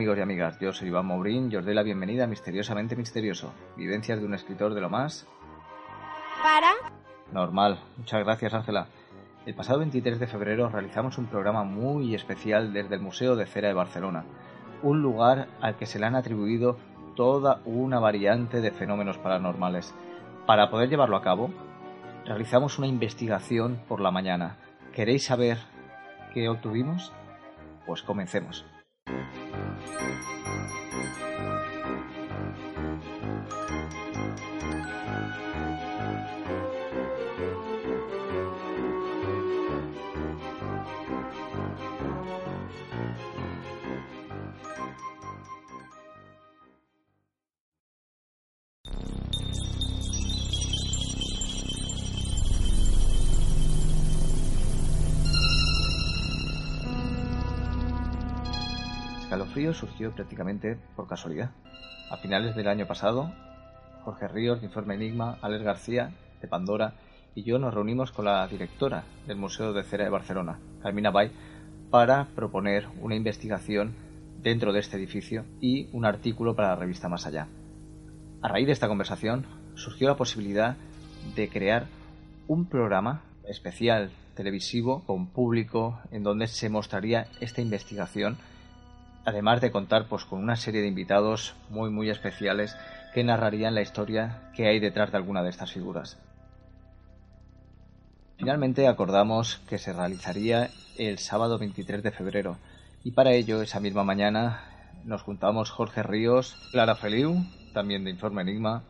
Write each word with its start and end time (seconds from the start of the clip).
Amigos 0.00 0.16
y 0.16 0.22
amigas, 0.22 0.58
yo 0.58 0.72
soy 0.72 0.88
Iván 0.88 1.04
Mourín 1.04 1.52
y 1.52 1.56
os 1.56 1.64
doy 1.66 1.74
la 1.74 1.82
bienvenida 1.82 2.24
a 2.24 2.26
Misteriosamente 2.26 2.96
Misterioso, 2.96 3.52
vivencias 3.76 4.18
de 4.18 4.24
un 4.24 4.32
escritor 4.32 4.72
de 4.72 4.80
lo 4.80 4.88
más... 4.88 5.28
¿Para? 6.42 6.72
Normal, 7.34 7.78
muchas 7.98 8.24
gracias 8.24 8.54
Ángela. 8.54 8.86
El 9.44 9.54
pasado 9.54 9.80
23 9.80 10.18
de 10.18 10.26
febrero 10.26 10.70
realizamos 10.70 11.18
un 11.18 11.26
programa 11.26 11.64
muy 11.64 12.14
especial 12.14 12.72
desde 12.72 12.94
el 12.94 13.02
Museo 13.02 13.36
de 13.36 13.44
Cera 13.44 13.68
de 13.68 13.74
Barcelona, 13.74 14.24
un 14.82 15.02
lugar 15.02 15.48
al 15.60 15.76
que 15.76 15.84
se 15.84 15.98
le 15.98 16.06
han 16.06 16.16
atribuido 16.16 16.78
toda 17.14 17.60
una 17.66 18.00
variante 18.00 18.62
de 18.62 18.70
fenómenos 18.70 19.18
paranormales. 19.18 19.94
Para 20.46 20.70
poder 20.70 20.88
llevarlo 20.88 21.18
a 21.18 21.22
cabo, 21.22 21.50
realizamos 22.24 22.78
una 22.78 22.86
investigación 22.86 23.78
por 23.86 24.00
la 24.00 24.10
mañana. 24.10 24.56
¿Queréis 24.94 25.26
saber 25.26 25.58
qué 26.32 26.48
obtuvimos? 26.48 27.12
Pues 27.84 28.02
comencemos. 28.02 28.64
Thank 29.86 30.28
you. 30.28 30.39
Escalofrío 59.30 59.72
surgió 59.72 60.10
prácticamente 60.10 60.76
por 60.96 61.06
casualidad. 61.06 61.52
A 62.10 62.16
finales 62.16 62.56
del 62.56 62.66
año 62.66 62.88
pasado, 62.88 63.32
Jorge 64.02 64.26
Ríos, 64.26 64.60
de 64.60 64.66
Informe 64.66 64.96
Enigma, 64.96 65.38
Alex 65.40 65.62
García, 65.62 66.10
de 66.42 66.48
Pandora, 66.48 66.94
y 67.36 67.44
yo 67.44 67.60
nos 67.60 67.72
reunimos 67.72 68.10
con 68.10 68.24
la 68.24 68.44
directora 68.48 69.04
del 69.28 69.36
Museo 69.36 69.72
de 69.72 69.84
Cera 69.84 70.02
de 70.02 70.10
Barcelona, 70.10 70.58
Carmina 70.82 71.12
Bay, 71.12 71.30
para 71.90 72.24
proponer 72.34 72.88
una 73.00 73.14
investigación 73.14 73.94
dentro 74.42 74.72
de 74.72 74.80
este 74.80 74.96
edificio 74.96 75.44
y 75.60 75.88
un 75.92 76.06
artículo 76.06 76.56
para 76.56 76.70
la 76.70 76.74
revista 76.74 77.08
Más 77.08 77.24
Allá. 77.24 77.46
A 78.42 78.48
raíz 78.48 78.66
de 78.66 78.72
esta 78.72 78.88
conversación 78.88 79.46
surgió 79.76 80.08
la 80.08 80.16
posibilidad 80.16 80.76
de 81.36 81.48
crear 81.48 81.86
un 82.48 82.66
programa 82.66 83.22
especial 83.48 84.10
televisivo 84.34 85.04
con 85.06 85.28
público 85.28 86.00
en 86.10 86.24
donde 86.24 86.48
se 86.48 86.68
mostraría 86.68 87.28
esta 87.40 87.60
investigación 87.60 88.36
además 89.24 89.60
de 89.60 89.70
contar 89.70 90.06
pues 90.06 90.24
con 90.24 90.40
una 90.40 90.56
serie 90.56 90.80
de 90.80 90.88
invitados 90.88 91.54
muy 91.68 91.90
muy 91.90 92.10
especiales 92.10 92.76
que 93.14 93.24
narrarían 93.24 93.74
la 93.74 93.82
historia 93.82 94.50
que 94.54 94.68
hay 94.68 94.80
detrás 94.80 95.10
de 95.10 95.18
alguna 95.18 95.42
de 95.42 95.50
estas 95.50 95.72
figuras. 95.72 96.18
Finalmente 98.38 98.88
acordamos 98.88 99.60
que 99.68 99.78
se 99.78 99.92
realizaría 99.92 100.70
el 100.96 101.18
sábado 101.18 101.58
23 101.58 102.02
de 102.02 102.10
febrero 102.10 102.56
y 103.04 103.10
para 103.12 103.32
ello 103.32 103.62
esa 103.62 103.80
misma 103.80 104.04
mañana 104.04 104.62
nos 105.04 105.22
juntamos 105.22 105.70
Jorge 105.70 106.02
Ríos, 106.02 106.56
Clara 106.72 106.94
Feliu, 106.94 107.44
también 107.72 108.04
de 108.04 108.10
Informe 108.10 108.42
Enigma, 108.42 108.84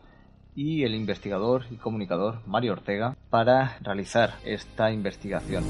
y 0.55 0.83
el 0.83 0.95
investigador 0.95 1.65
y 1.71 1.75
comunicador 1.75 2.39
Mario 2.45 2.73
Ortega 2.73 3.15
para 3.29 3.77
realizar 3.81 4.35
esta 4.43 4.91
investigación. 4.91 5.63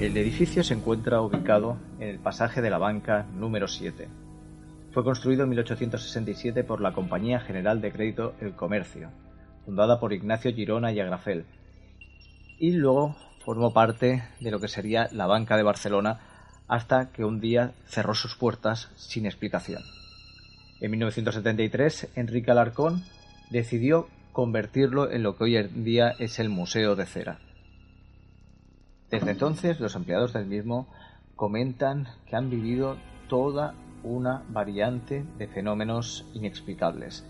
El 0.00 0.16
edificio 0.16 0.62
se 0.62 0.74
encuentra 0.74 1.20
ubicado 1.20 1.76
en 1.98 2.08
el 2.08 2.20
pasaje 2.20 2.62
de 2.62 2.70
la 2.70 2.78
banca 2.78 3.26
número 3.34 3.66
7. 3.66 4.08
Fue 4.92 5.02
construido 5.02 5.42
en 5.42 5.48
1867 5.48 6.62
por 6.62 6.80
la 6.80 6.92
Compañía 6.92 7.40
General 7.40 7.80
de 7.80 7.90
Crédito 7.90 8.34
El 8.40 8.54
Comercio, 8.54 9.10
fundada 9.64 9.98
por 9.98 10.12
Ignacio 10.12 10.54
Girona 10.54 10.92
y 10.92 11.00
Agrafel, 11.00 11.46
y 12.60 12.70
luego 12.70 13.16
formó 13.44 13.72
parte 13.72 14.22
de 14.38 14.50
lo 14.52 14.60
que 14.60 14.68
sería 14.68 15.08
la 15.10 15.26
Banca 15.26 15.56
de 15.56 15.64
Barcelona 15.64 16.20
hasta 16.68 17.10
que 17.10 17.24
un 17.24 17.40
día 17.40 17.72
cerró 17.86 18.14
sus 18.14 18.36
puertas 18.36 18.90
sin 18.94 19.26
explicación. 19.26 19.82
En 20.80 20.92
1973, 20.92 22.10
Enrique 22.14 22.52
Alarcón 22.52 23.02
decidió 23.50 24.06
convertirlo 24.30 25.10
en 25.10 25.24
lo 25.24 25.36
que 25.36 25.42
hoy 25.42 25.56
en 25.56 25.82
día 25.82 26.14
es 26.20 26.38
el 26.38 26.50
Museo 26.50 26.94
de 26.94 27.04
Cera. 27.04 27.40
Desde 29.10 29.30
entonces, 29.30 29.80
los 29.80 29.94
empleados 29.94 30.32
del 30.32 30.46
mismo 30.46 30.86
comentan 31.34 32.08
que 32.26 32.36
han 32.36 32.50
vivido 32.50 32.96
toda 33.28 33.74
una 34.02 34.42
variante 34.50 35.24
de 35.38 35.48
fenómenos 35.48 36.26
inexplicables, 36.34 37.24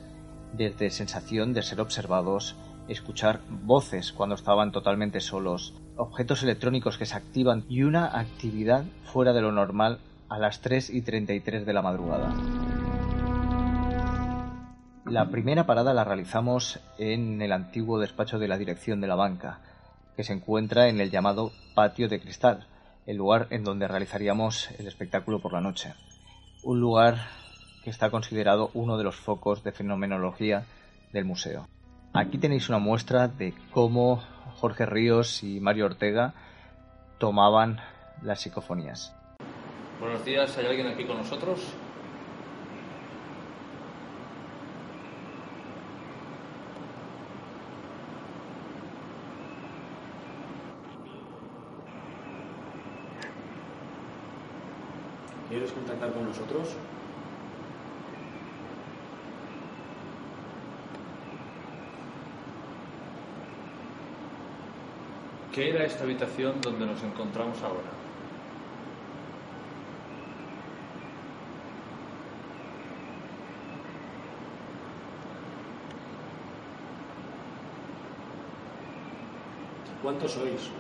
desde 0.53 0.91
sensación 0.91 1.53
de 1.53 1.63
ser 1.63 1.81
observados, 1.81 2.57
escuchar 2.89 3.41
voces 3.49 4.13
cuando 4.13 4.35
estaban 4.35 4.73
totalmente 4.73 5.21
solos, 5.21 5.75
objetos 5.97 6.43
electrónicos 6.43 6.99
que 6.99 7.07
se 7.07 7.17
activan 7.17 7.65
y 7.69 7.83
una 7.83 8.19
actividad 8.19 8.85
fuera 9.05 9.33
de 9.33 9.43
lo 9.43 9.53
normal 9.53 9.99
a 10.29 10.39
las 10.39 10.61
3 10.61 10.91
y 10.91 11.03
33 11.03 11.65
de 11.65 11.73
la 11.73 11.83
madrugada. 11.83 12.35
La 15.05 15.31
primera 15.31 15.65
parada 15.65 15.95
la 15.95 16.05
realizamos 16.05 16.81
en 16.99 17.41
el 17.41 17.53
antiguo 17.53 17.99
despacho 17.99 18.39
de 18.39 18.49
la 18.49 18.59
dirección 18.59 19.01
de 19.01 19.07
la 19.07 19.15
banca, 19.15 19.61
que 20.19 20.25
se 20.25 20.33
encuentra 20.33 20.89
en 20.89 21.01
el 21.01 21.13
llamado 21.13 21.53
Patio 21.77 22.09
de 22.09 22.19
Cristal, 22.19 22.67
el 23.07 23.17
lugar 23.17 23.47
en 23.51 23.63
donde 23.63 23.87
realizaríamos 23.87 24.69
el 24.73 24.89
espectáculo 24.89 25.39
por 25.39 25.53
la 25.53 25.61
noche. 25.61 25.95
Un 26.65 26.81
lugar 26.81 27.29
que 27.85 27.91
está 27.91 28.11
considerado 28.11 28.73
uno 28.75 28.99
de 28.99 29.05
los 29.05 29.15
focos 29.15 29.63
de 29.63 29.71
fenomenología 29.71 30.65
del 31.13 31.25
museo. 31.25 31.69
Aquí 32.15 32.37
tenéis 32.37 32.69
una 32.69 32.81
muestra 32.81 33.29
de 33.29 33.55
cómo 33.71 34.21
Jorge 34.57 34.87
Ríos 34.87 35.45
y 35.45 35.61
Mario 35.61 35.87
Ortega 35.87 36.35
tomaban 37.19 37.79
las 38.21 38.41
psicofonías. 38.41 39.15
Buenos 40.01 40.25
días, 40.25 40.59
¿hay 40.59 40.67
alguien 40.67 40.89
aquí 40.89 41.05
con 41.05 41.19
nosotros? 41.19 41.61
Contactar 55.79 56.13
con 56.13 56.25
nosotros? 56.27 56.69
¿Qué 65.55 65.71
era 65.71 65.85
esta 65.85 66.05
habitación 66.05 66.61
donde 66.61 66.87
nos 66.87 67.03
encontramos 67.03 67.63
ahora? 67.63 67.91
¿Cuántos 80.03 80.33
sois? 80.33 80.78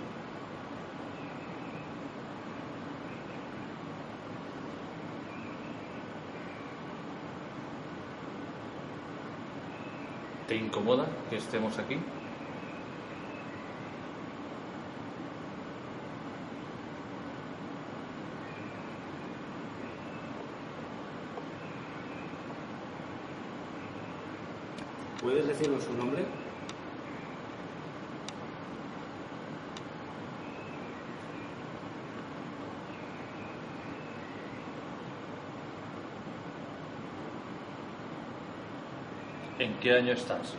incomoda 10.59 11.07
que 11.31 11.37
estemos 11.37 11.79
aquí? 11.79 11.99
¿Puedes 25.23 25.47
decirnos 25.47 25.83
su 25.83 25.93
nombre? 25.95 26.25
¿En 39.59 39.75
qué 39.81 39.93
año 39.93 40.13
estás? 40.13 40.55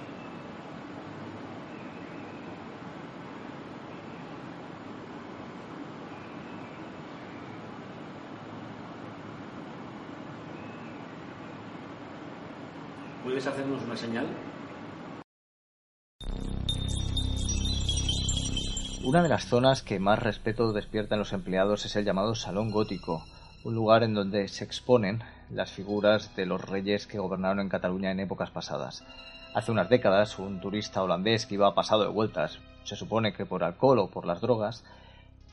¿Puedes 13.24 13.48
hacernos 13.48 13.82
una 13.84 13.96
señal? 13.96 14.26
Una 19.06 19.24
de 19.24 19.30
las 19.30 19.46
zonas 19.46 19.82
que 19.82 19.98
más 20.00 20.20
respeto 20.20 20.74
despierta 20.74 21.16
en 21.16 21.20
los 21.20 21.32
empleados 21.32 21.86
es 21.86 21.96
el 21.96 22.04
llamado 22.04 22.36
Salón 22.36 22.70
Gótico, 22.70 23.24
un 23.64 23.76
lugar 23.76 24.04
en 24.04 24.14
donde 24.14 24.50
se 24.50 24.66
exponen 24.66 25.24
las 25.52 25.72
figuras 25.72 26.36
de 26.36 26.46
los 26.46 26.62
reyes 26.62 27.08
que 27.08 27.20
gobernaron 27.20 27.60
en 27.60 27.70
Cataluña 27.70 28.12
en 28.12 28.20
épocas 28.20 28.52
pasadas. 28.52 29.04
Hace 29.54 29.72
unas 29.72 29.90
décadas, 29.90 30.38
un 30.38 30.62
turista 30.62 31.02
holandés 31.02 31.46
que 31.46 31.56
iba 31.56 31.74
pasado 31.74 32.04
de 32.04 32.10
vueltas, 32.10 32.60
se 32.84 32.96
supone 32.96 33.34
que 33.34 33.46
por 33.46 33.64
alcohol 33.64 34.00
o 34.00 34.10
por 34.10 34.26
las 34.26 34.42
drogas, 34.42 34.84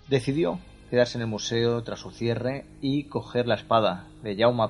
decidió 0.09 0.59
quedarse 0.91 1.19
en 1.19 1.23
el 1.23 1.29
museo 1.29 1.83
tras 1.83 2.01
su 2.01 2.11
cierre 2.11 2.67
y 2.81 3.05
coger 3.05 3.47
la 3.47 3.55
espada 3.55 4.07
de 4.23 4.37
Jaume 4.37 4.65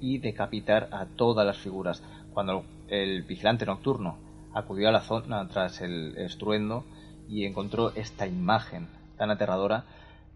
I 0.00 0.14
y 0.14 0.18
decapitar 0.18 0.88
a 0.90 1.06
todas 1.06 1.46
las 1.46 1.58
figuras. 1.58 2.02
Cuando 2.32 2.64
el 2.88 3.22
vigilante 3.22 3.66
nocturno 3.66 4.18
acudió 4.54 4.88
a 4.88 4.92
la 4.92 5.02
zona 5.02 5.46
tras 5.48 5.80
el 5.80 6.16
estruendo 6.16 6.84
y 7.28 7.44
encontró 7.44 7.92
esta 7.94 8.26
imagen 8.26 8.88
tan 9.16 9.30
aterradora, 9.30 9.84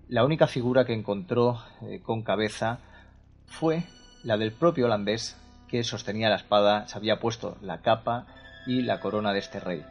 la 0.09 0.25
única 0.25 0.47
figura 0.47 0.85
que 0.85 0.95
encontró 0.95 1.59
eh, 1.83 2.01
con 2.01 2.23
cabeza 2.23 2.79
fue 3.47 3.85
la 4.27 4.37
del 4.37 4.51
propio 4.51 4.87
holandés 4.87 5.37
que 5.69 5.85
sostenía 5.85 6.29
la 6.29 6.35
espada, 6.35 6.89
se 6.89 6.99
había 6.99 7.21
puesto 7.21 7.57
la 7.63 7.79
capa 7.79 8.27
y 8.67 8.83
la 8.83 8.99
corona 8.99 9.33
de 9.33 9.39
este 9.39 9.61
rey. 9.61 9.85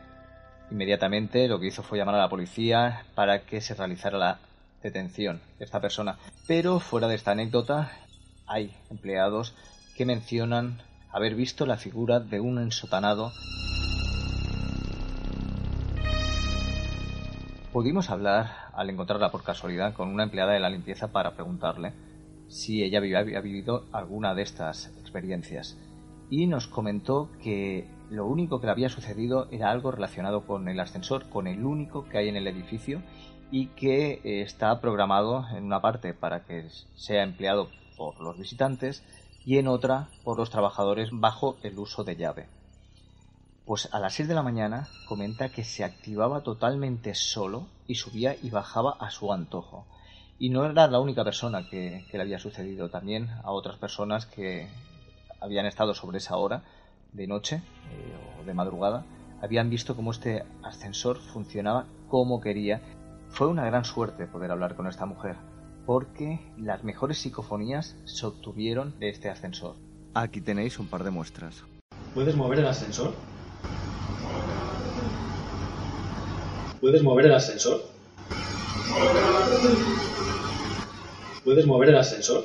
Inmediatamente 0.70 1.48
lo 1.48 1.58
que 1.58 1.68
hizo 1.68 1.84
fue 1.84 1.98
llamar 1.98 2.16
a 2.16 2.20
la 2.20 2.30
policía 2.30 3.06
para 3.16 3.46
que 3.46 3.62
se 3.62 3.76
realizara 3.76 4.18
la 4.18 4.40
detención 4.84 5.40
de 5.58 5.64
esta 5.64 5.80
persona. 5.80 6.18
Pero 6.48 6.82
fuera 6.82 7.08
de 7.08 7.16
esta 7.16 7.32
anécdota, 7.32 7.92
hay 8.46 8.76
empleados 8.92 9.56
que 9.96 10.06
mencionan 10.06 10.82
haber 11.14 11.34
visto 11.34 11.66
la 11.66 11.78
figura 11.78 12.20
de 12.20 12.42
un 12.42 12.60
ensotanado. 12.60 13.32
Pudimos 17.72 18.10
hablar, 18.10 18.52
al 18.74 18.90
encontrarla 18.90 19.32
por 19.32 19.44
casualidad, 19.44 19.94
con 19.94 20.10
una 20.10 20.24
empleada 20.24 20.52
de 20.52 20.60
la 20.60 20.70
limpieza 20.70 21.08
para 21.08 21.32
preguntarle 21.32 21.94
si 22.48 22.84
ella 22.84 23.00
había 23.00 23.42
vivido 23.42 23.86
alguna 23.92 24.36
de 24.36 24.44
estas 24.44 24.88
experiencias. 25.00 25.78
Y 26.30 26.48
nos 26.48 26.68
comentó 26.68 27.30
que 27.42 27.88
lo 28.10 28.26
único 28.26 28.60
que 28.60 28.68
le 28.68 28.72
había 28.72 28.90
sucedido 28.90 29.48
era 29.52 29.72
algo 29.72 29.92
relacionado 29.92 30.46
con 30.46 30.68
el 30.68 30.80
ascensor, 30.80 31.30
con 31.30 31.48
el 31.48 31.66
único 31.66 32.06
que 32.06 32.18
hay 32.18 32.30
en 32.30 32.36
el 32.36 32.48
edificio 32.48 33.02
y 33.52 33.68
que 33.68 34.22
eh, 34.24 34.42
está 34.42 34.80
programado 34.82 35.46
en 35.56 35.64
una 35.64 35.82
parte 35.82 36.14
para 36.14 36.46
que 36.46 36.68
sea 36.96 37.24
empleado 37.24 37.70
por 37.98 38.20
los 38.20 38.38
visitantes 38.38 39.04
y 39.46 39.58
en 39.58 39.68
otra 39.68 40.10
por 40.24 40.38
los 40.38 40.50
trabajadores 40.50 41.10
bajo 41.12 41.58
el 41.64 41.78
uso 41.78 42.04
de 42.04 42.16
llave. 42.16 42.48
Pues 43.66 43.90
a 43.92 44.00
las 44.00 44.14
6 44.14 44.28
de 44.28 44.36
la 44.36 44.44
mañana 44.44 44.88
comenta 45.08 45.50
que 45.50 45.64
se 45.64 45.84
activaba 45.84 46.42
totalmente 46.42 47.16
solo 47.16 47.68
y 47.88 47.96
subía 47.96 48.36
y 48.42 48.50
bajaba 48.52 48.96
a 49.00 49.10
su 49.10 49.34
antojo. 49.34 49.86
Y 50.38 50.50
no 50.50 50.66
era 50.66 50.88
la 50.88 51.00
única 51.00 51.24
persona 51.24 51.68
que, 51.70 52.06
le 52.12 52.22
había 52.22 52.40
sucedido, 52.40 52.90
también 52.90 53.30
a 53.44 53.52
otras 53.52 53.78
personas 53.78 54.26
que 54.26 54.68
habían 55.40 55.66
estado 55.66 55.94
sobre 55.94 56.18
esa 56.18 56.36
hora 56.36 56.64
de 57.14 57.28
noche 57.28 57.62
eh, 57.92 58.42
o 58.42 58.46
de 58.46 58.54
madrugada, 58.54 59.06
habían 59.42 59.70
visto 59.70 59.96
cómo 59.96 60.12
este 60.12 60.44
ascensor 60.64 61.18
funcionaba 61.18 61.86
como 62.10 62.42
quería. 62.42 62.82
Fue 63.30 63.48
una 63.48 63.66
gran 63.66 63.86
suerte 63.86 64.28
poder 64.28 64.52
hablar 64.52 64.76
con 64.76 64.88
esta 64.88 65.06
mujer, 65.06 65.38
porque 65.86 66.40
las 66.58 66.84
mejores 66.84 67.20
psicofonías 67.20 67.96
se 68.06 68.26
obtuvieron 68.26 69.00
de 69.00 69.10
este 69.10 69.30
ascensor. 69.30 69.76
Aquí 70.14 70.42
tenéis 70.42 70.80
un 70.80 70.88
par 70.88 71.04
de 71.06 71.12
muestras. 71.12 71.64
¿Puedes 72.14 72.36
mover 72.36 72.60
el 72.60 72.68
ascensor? 72.68 73.14
¿Puedes 76.82 77.04
mover 77.04 77.26
el 77.26 77.34
ascensor? 77.34 77.82
¿Puedes 81.46 81.68
mover 81.68 81.90
el 81.90 81.98
ascensor? 81.98 82.44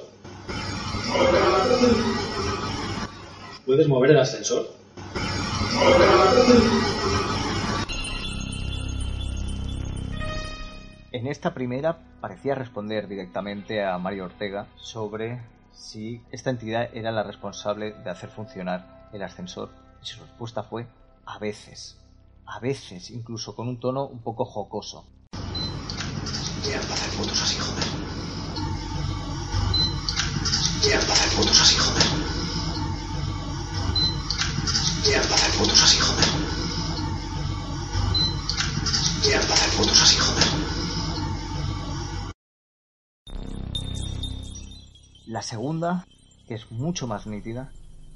¿Puedes 3.64 3.88
mover 3.88 4.10
el 4.10 4.18
ascensor? 4.18 4.66
En 11.12 11.26
esta 11.26 11.54
primera 11.54 11.96
parecía 12.20 12.54
responder 12.54 13.08
directamente 13.08 13.82
a 13.82 13.96
Mario 13.96 14.26
Ortega 14.26 14.66
sobre 14.76 15.40
si 15.72 16.20
esta 16.30 16.50
entidad 16.50 16.94
era 16.94 17.10
la 17.10 17.22
responsable 17.22 17.92
de 17.92 18.10
hacer 18.10 18.28
funcionar 18.28 19.08
el 19.14 19.22
ascensor 19.22 19.70
y 20.02 20.06
su 20.08 20.20
respuesta 20.20 20.62
fue 20.62 20.86
a 21.24 21.38
veces, 21.38 21.96
a 22.44 22.60
veces 22.60 23.10
incluso 23.10 23.56
con 23.56 23.66
un 23.66 23.80
tono 23.80 24.06
un 24.06 24.20
poco 24.20 24.44
jocoso. 24.44 25.06
así, 27.42 27.58
joder. 27.58 28.09
Quieren 30.90 31.06
pasar 31.06 31.28
putos 31.36 31.60
así, 31.60 31.76
joder. 31.76 32.02
Quieren 35.04 35.28
pasar 35.28 35.50
putos 35.52 35.82
así, 35.84 35.98
joder. 36.00 36.24
Quieren 39.22 39.48
pasar 39.48 39.70
putos 39.76 40.02
así, 40.02 40.16
joder. 40.18 40.44
La 45.28 45.42
segunda, 45.42 46.06
que 46.48 46.54
es 46.54 46.72
mucho 46.72 47.06
más 47.06 47.28
nítida 47.28 47.70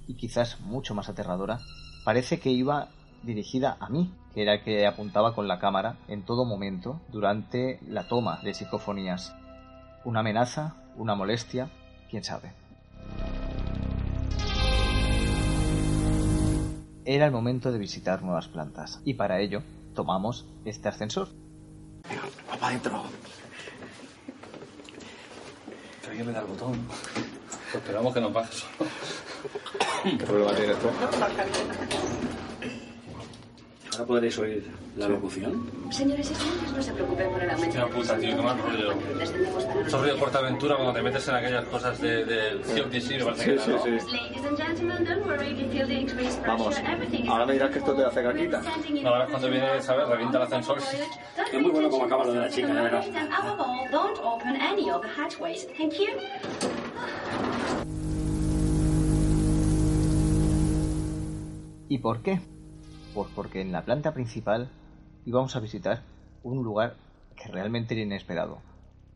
y 0.08 0.14
quizás 0.14 0.58
mucho 0.58 0.96
más 0.96 1.08
aterradora, 1.08 1.60
parece 2.04 2.40
que 2.40 2.50
iba 2.50 2.88
dirigida 3.22 3.76
a 3.78 3.88
mí, 3.88 4.12
que 4.34 4.42
era 4.42 4.54
el 4.54 4.64
que 4.64 4.84
apuntaba 4.84 5.32
con 5.36 5.46
la 5.46 5.60
cámara 5.60 5.96
en 6.08 6.24
todo 6.24 6.44
momento 6.44 7.00
durante 7.12 7.78
la 7.86 8.08
toma 8.08 8.40
de 8.42 8.52
psicofonías. 8.52 9.32
Una 10.04 10.18
amenaza, 10.20 10.74
una 10.96 11.14
molestia, 11.14 11.70
quién 12.10 12.24
sabe. 12.24 12.63
Era 17.06 17.26
el 17.26 17.32
momento 17.32 17.70
de 17.70 17.78
visitar 17.78 18.22
nuevas 18.22 18.48
plantas 18.48 19.00
y 19.04 19.14
para 19.14 19.38
ello 19.38 19.62
tomamos 19.94 20.46
este 20.64 20.88
ascensor. 20.88 21.28
Venga, 22.08 22.22
va 22.50 22.54
para 22.54 22.66
adentro. 22.68 23.02
Pero 26.00 26.16
que 26.16 26.24
me 26.24 26.32
da 26.32 26.40
el 26.40 26.46
botón. 26.46 26.86
Pues 26.86 27.74
esperamos 27.74 28.14
que 28.14 28.20
nos 28.22 28.32
bajes. 28.32 28.64
¿Qué 30.02 30.24
problema 30.24 30.54
tiene 30.54 30.72
esto? 30.72 30.90
Ahora 33.94 34.06
podréis 34.06 34.38
oír 34.38 34.64
la 34.96 35.08
locución. 35.08 35.70
Señores 35.90 36.30
y 36.30 36.34
señores, 36.34 36.72
no 36.72 36.82
se 36.82 36.92
preocupen 36.92 37.30
por 37.30 37.42
el 37.42 37.50
aumento. 37.50 37.84
Hostia 37.84 37.96
puta, 37.96 38.18
tío, 38.18 38.36
qué 38.36 38.42
mal 38.42 38.58
rollo. 38.58 38.94
Mucho 39.74 40.00
rollo 40.00 40.18
Portaventura 40.18 40.74
cuando 40.74 40.92
te 40.94 41.02
metes 41.02 41.28
en 41.28 41.34
aquellas 41.36 41.64
cosas 41.66 42.00
de, 42.00 42.24
del 42.24 42.60
COTC, 42.60 43.18
me 43.18 43.24
parece 43.24 43.44
que 43.44 43.52
era, 43.52 43.66
¿no? 43.66 43.84
The 45.84 46.00
increased 46.00 46.40
pressure. 46.40 46.46
Vamos, 46.46 46.76
ahora 47.28 47.46
me 47.46 47.52
dirás 47.52 47.70
que 47.70 47.78
esto 47.78 47.94
te 47.94 48.04
hace 48.04 48.22
caquita. 48.22 48.62
No, 49.02 49.08
ahora 49.10 49.24
es 49.24 49.30
cuando 49.30 49.50
viene, 49.50 49.82
¿sabes? 49.82 50.08
Revienta 50.08 50.38
el 50.38 50.44
ascensor. 50.44 50.78
Es 50.78 51.60
muy 51.60 51.70
bueno 51.70 51.90
como 51.90 52.04
acaba 52.04 52.24
lo 52.24 52.32
de 52.32 52.40
la 52.40 52.48
chica, 52.48 52.68
ya 52.68 52.82
verás. 52.82 53.06
And 53.06 53.32
above 53.32 53.60
all, 53.60 53.90
don't 53.90 54.18
open 54.22 54.56
any 54.56 54.90
of 54.90 55.02
the 55.02 55.08
hatchways. 55.08 55.66
Thank 55.76 55.94
you. 55.94 56.06
¿Y 61.88 61.98
por 61.98 62.22
qué? 62.22 62.40
Pues 63.14 63.28
porque 63.34 63.60
en 63.60 63.70
la 63.70 63.84
planta 63.84 64.12
principal 64.12 64.68
íbamos 65.24 65.54
a 65.54 65.60
visitar 65.60 66.02
un 66.42 66.64
lugar 66.64 66.96
que 67.36 67.48
realmente 67.48 67.94
era 67.94 68.02
inesperado. 68.02 68.58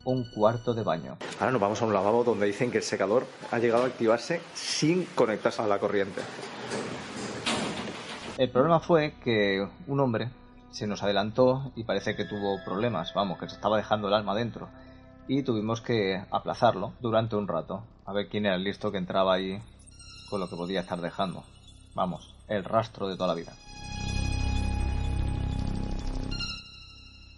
Un 0.05 0.23
cuarto 0.31 0.73
de 0.73 0.83
baño. 0.83 1.17
Ahora 1.39 1.51
nos 1.51 1.61
vamos 1.61 1.81
a 1.81 1.85
un 1.85 1.93
lavabo 1.93 2.23
donde 2.23 2.45
dicen 2.45 2.71
que 2.71 2.77
el 2.77 2.83
secador 2.83 3.27
ha 3.51 3.59
llegado 3.59 3.83
a 3.83 3.87
activarse 3.87 4.41
sin 4.53 5.03
conectarse 5.15 5.61
a 5.61 5.67
la 5.67 5.79
corriente. 5.79 6.21
El 8.37 8.49
problema 8.49 8.79
fue 8.79 9.15
que 9.21 9.67
un 9.87 9.99
hombre 9.99 10.29
se 10.71 10.87
nos 10.87 11.03
adelantó 11.03 11.73
y 11.75 11.83
parece 11.83 12.15
que 12.15 12.23
tuvo 12.23 12.63
problemas, 12.63 13.13
vamos, 13.13 13.37
que 13.37 13.49
se 13.49 13.55
estaba 13.55 13.75
dejando 13.75 14.07
el 14.07 14.13
alma 14.13 14.33
dentro. 14.33 14.69
Y 15.27 15.43
tuvimos 15.43 15.81
que 15.81 16.23
aplazarlo 16.31 16.93
durante 17.01 17.35
un 17.35 17.49
rato, 17.49 17.83
a 18.05 18.13
ver 18.13 18.29
quién 18.29 18.45
era 18.45 18.55
el 18.55 18.63
listo 18.63 18.93
que 18.93 18.97
entraba 18.97 19.33
ahí 19.33 19.61
con 20.29 20.39
lo 20.39 20.49
que 20.49 20.55
podía 20.55 20.79
estar 20.79 21.01
dejando. 21.01 21.43
Vamos, 21.93 22.33
el 22.47 22.63
rastro 22.63 23.09
de 23.09 23.15
toda 23.15 23.27
la 23.27 23.35
vida. 23.35 23.51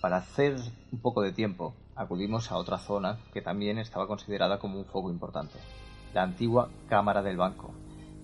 Para 0.01 0.17
hacer 0.17 0.55
un 0.91 0.99
poco 0.99 1.21
de 1.21 1.31
tiempo, 1.31 1.75
acudimos 1.95 2.51
a 2.51 2.57
otra 2.57 2.79
zona 2.79 3.19
que 3.33 3.41
también 3.41 3.77
estaba 3.77 4.07
considerada 4.07 4.57
como 4.57 4.79
un 4.79 4.85
foco 4.85 5.11
importante, 5.11 5.59
la 6.15 6.23
antigua 6.23 6.69
Cámara 6.89 7.21
del 7.21 7.37
Banco, 7.37 7.71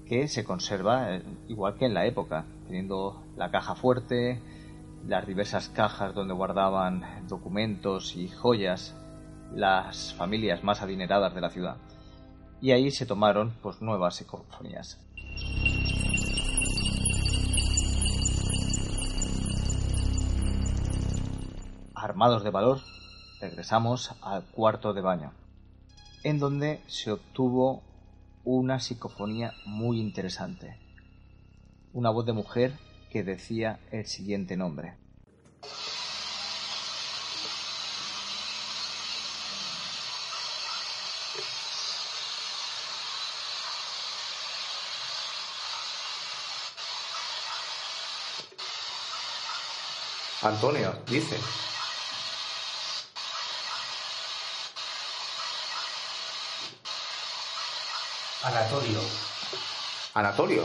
que 0.07 0.27
se 0.27 0.43
conserva 0.43 1.15
eh, 1.15 1.23
igual 1.47 1.75
que 1.75 1.85
en 1.85 1.93
la 1.93 2.07
época, 2.07 2.45
teniendo 2.65 3.21
la 3.35 3.51
caja 3.51 3.75
fuerte, 3.75 4.41
las 5.05 5.27
diversas 5.27 5.69
cajas 5.69 6.15
donde 6.15 6.33
guardaban 6.33 7.27
documentos 7.27 8.15
y 8.15 8.27
joyas 8.27 8.95
las 9.53 10.15
familias 10.15 10.63
más 10.63 10.81
adineradas 10.81 11.35
de 11.35 11.41
la 11.41 11.51
ciudad. 11.51 11.77
Y 12.59 12.71
ahí 12.71 12.89
se 12.89 13.05
tomaron 13.05 13.53
pues 13.61 13.83
nuevas 13.83 14.15
psicofonías. 14.15 15.06
Armados 21.99 22.43
de 22.43 22.51
valor, 22.51 22.79
regresamos 23.41 24.11
al 24.21 24.43
cuarto 24.51 24.93
de 24.93 25.01
baño, 25.01 25.33
en 26.23 26.37
donde 26.37 26.83
se 26.85 27.11
obtuvo 27.11 27.81
una 28.43 28.79
psicofonía 28.79 29.53
muy 29.65 29.99
interesante. 29.99 30.77
Una 31.93 32.11
voz 32.11 32.27
de 32.27 32.33
mujer 32.33 32.77
que 33.11 33.23
decía 33.23 33.79
el 33.91 34.05
siguiente 34.05 34.55
nombre. 34.55 34.95
Antonio, 50.43 50.93
dice. 51.07 51.37
Anatolio. 58.47 59.01
Anatolio. 60.13 60.63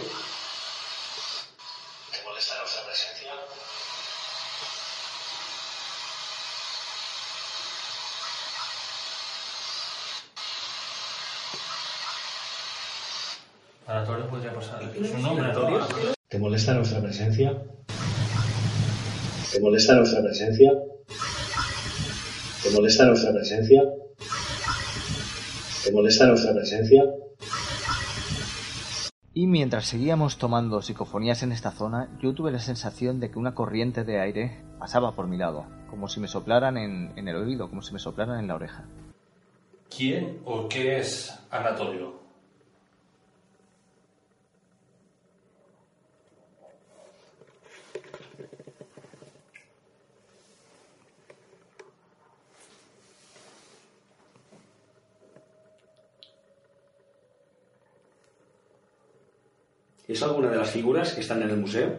¿Te 2.13 2.23
molesta 2.25 2.55
nuestra 2.59 2.85
presencia? 2.85 3.33
Anatolio 13.89 14.29
podría 14.29 14.55
pasar. 14.55 14.83
Es 14.85 15.11
un. 15.11 16.15
¿Te 16.29 16.39
molesta 16.39 16.75
nuestra 16.75 17.01
presencia? 17.01 17.63
¿Te 19.51 19.61
molesta 19.61 19.95
nuestra 19.95 20.23
presencia? 20.23 20.73
¿Te 22.63 22.71
molesta 22.71 23.07
nuestra 23.07 23.33
presencia? 23.33 23.83
¿Te 25.83 25.91
molesta 25.91 26.27
nuestra 26.27 26.55
presencia? 26.55 27.03
Y 29.35 29.47
mientras 29.47 29.87
seguíamos 29.87 30.37
tomando 30.37 30.83
psicofonías 30.83 31.43
en 31.43 31.53
esta 31.53 31.71
zona, 31.71 32.11
yo 32.21 32.35
tuve 32.35 32.53
la 32.53 32.59
sensación 32.59 33.19
de 33.19 33.31
que 33.31 33.39
una 33.39 33.55
corriente 33.55 34.05
de 34.05 34.21
aire 34.21 34.63
pasaba 34.79 35.13
por 35.13 35.27
mi 35.27 35.39
lado, 35.39 35.65
como 35.89 36.07
si 36.09 36.21
me 36.21 36.29
soplaran 36.29 36.77
en, 36.77 37.17
el 37.17 37.37
oído, 37.37 37.71
como 37.71 37.81
si 37.81 37.95
me 37.95 37.99
soplaran 37.99 38.39
en 38.41 38.49
la 38.49 38.57
oreja. 38.57 38.85
¿Quién 39.89 40.41
o 40.45 40.69
qué 40.69 40.99
es 40.99 41.39
Anatolio? 41.51 42.22
¿Es 60.13 60.23
alguna 60.23 60.51
de 60.51 60.59
las 60.59 60.71
figuras 60.71 61.15
que 61.15 61.23
están 61.23 61.41
en 61.41 61.49
el 61.49 61.57
museo? 61.57 61.91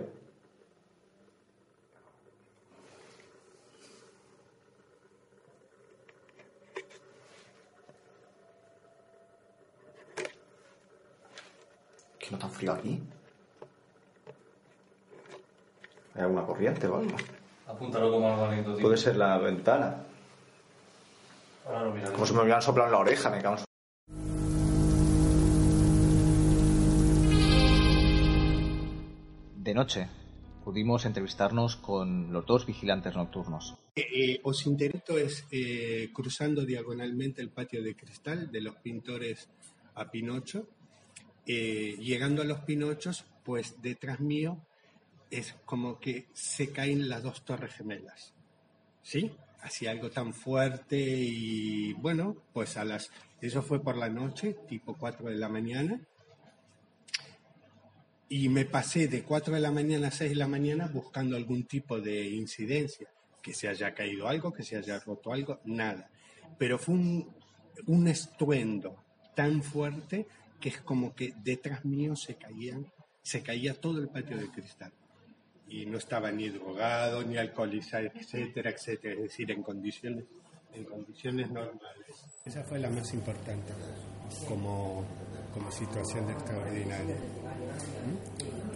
¿Qué 12.20 12.28
no 12.30 12.38
tan 12.38 12.52
frío 12.52 12.74
aquí? 12.74 13.02
¿Hay 16.14 16.22
alguna 16.22 16.46
corriente 16.46 16.86
o 16.86 16.98
algo? 16.98 17.18
Apúntalo 17.68 18.12
como 18.12 18.30
algo 18.30 18.46
anecdótico. 18.46 18.90
Puede 18.90 18.98
ser 18.98 19.16
la 19.16 19.40
ventana. 19.40 20.04
Ahora 21.66 21.86
lo 21.86 21.92
miraré. 21.94 22.14
Como 22.14 22.28
si 22.28 22.34
me 22.36 22.42
hubieran 22.44 22.62
soplado 22.62 22.90
en 22.90 22.92
la 22.92 23.00
oreja, 23.00 23.32
me 23.32 23.42
cago 23.42 23.58
en 23.58 23.73
Noche, 29.74 30.08
pudimos 30.64 31.06
entrevistarnos 31.06 31.76
con 31.76 32.32
los 32.32 32.46
dos 32.46 32.66
vigilantes 32.66 33.16
nocturnos. 33.16 33.76
Eh, 33.96 34.40
Osinterito 34.44 35.18
es 35.18 35.46
eh, 35.52 36.10
cruzando 36.14 36.66
diagonalmente 36.66 37.42
el 37.42 37.50
patio 37.50 37.84
de 37.84 37.96
cristal 37.96 38.52
de 38.52 38.62
los 38.62 38.76
pintores 38.78 39.50
a 39.96 40.10
Pinocho. 40.10 40.68
Eh, 41.46 41.98
llegando 42.00 42.42
a 42.42 42.46
los 42.46 42.62
Pinochos, 42.62 43.26
pues 43.44 43.82
detrás 43.82 44.20
mío 44.20 44.58
es 45.30 45.54
como 45.66 46.00
que 46.00 46.28
se 46.34 46.72
caen 46.72 47.10
las 47.10 47.24
dos 47.24 47.44
torres 47.44 47.74
gemelas. 47.74 48.34
¿Sí? 49.02 49.32
Hacía 49.62 49.92
algo 49.92 50.10
tan 50.10 50.34
fuerte 50.34 50.98
y 50.98 51.94
bueno, 51.94 52.38
pues 52.54 52.78
a 52.78 52.86
las... 52.86 53.10
Eso 53.42 53.62
fue 53.62 53.82
por 53.82 53.98
la 53.98 54.10
noche, 54.10 54.56
tipo 54.68 54.96
4 54.98 55.30
de 55.30 55.36
la 55.36 55.50
mañana. 55.50 56.00
Y 58.36 58.50
me 58.50 58.66
pasé 58.66 59.08
de 59.08 59.22
4 59.22 59.54
de 59.54 59.60
la 59.60 59.70
mañana 59.70 60.08
a 60.08 60.12
6 60.12 60.32
de 60.32 60.36
la 60.36 60.48
mañana 60.48 60.90
buscando 60.92 61.36
algún 61.36 61.66
tipo 61.66 62.02
de 62.02 62.30
incidencia, 62.30 63.08
que 63.44 63.54
se 63.54 63.68
haya 63.68 63.94
caído 63.94 64.28
algo, 64.28 64.52
que 64.52 64.64
se 64.64 64.76
haya 64.76 65.00
roto 65.02 65.32
algo, 65.32 65.60
nada. 65.66 66.10
Pero 66.58 66.80
fue 66.80 66.96
un, 66.96 67.32
un 67.86 68.08
estruendo 68.08 69.04
tan 69.36 69.62
fuerte 69.62 70.26
que 70.60 70.70
es 70.70 70.82
como 70.82 71.14
que 71.14 71.36
detrás 71.44 71.86
mío 71.86 72.16
se 72.16 72.34
caían, 72.34 72.92
se 73.22 73.44
caía 73.44 73.80
todo 73.80 74.00
el 74.00 74.10
patio 74.10 74.36
de 74.36 74.50
cristal. 74.50 74.92
Y 75.68 75.86
no 75.86 76.00
estaba 76.00 76.32
ni 76.32 76.50
drogado, 76.50 77.22
ni 77.22 77.38
alcoholizado, 77.38 78.08
etcétera, 78.16 78.72
etcétera. 78.72 79.14
Es 79.14 79.22
decir, 79.22 79.52
en 79.52 79.62
condiciones, 79.62 80.26
en 80.74 80.86
condiciones 80.86 81.52
normales. 81.52 82.26
Esa 82.44 82.64
fue 82.64 82.80
la 82.80 82.90
más 82.90 83.14
importante 83.14 83.74
como, 84.48 85.06
como 85.54 85.72
situación 85.72 86.32
extraordinaria. 86.32 87.16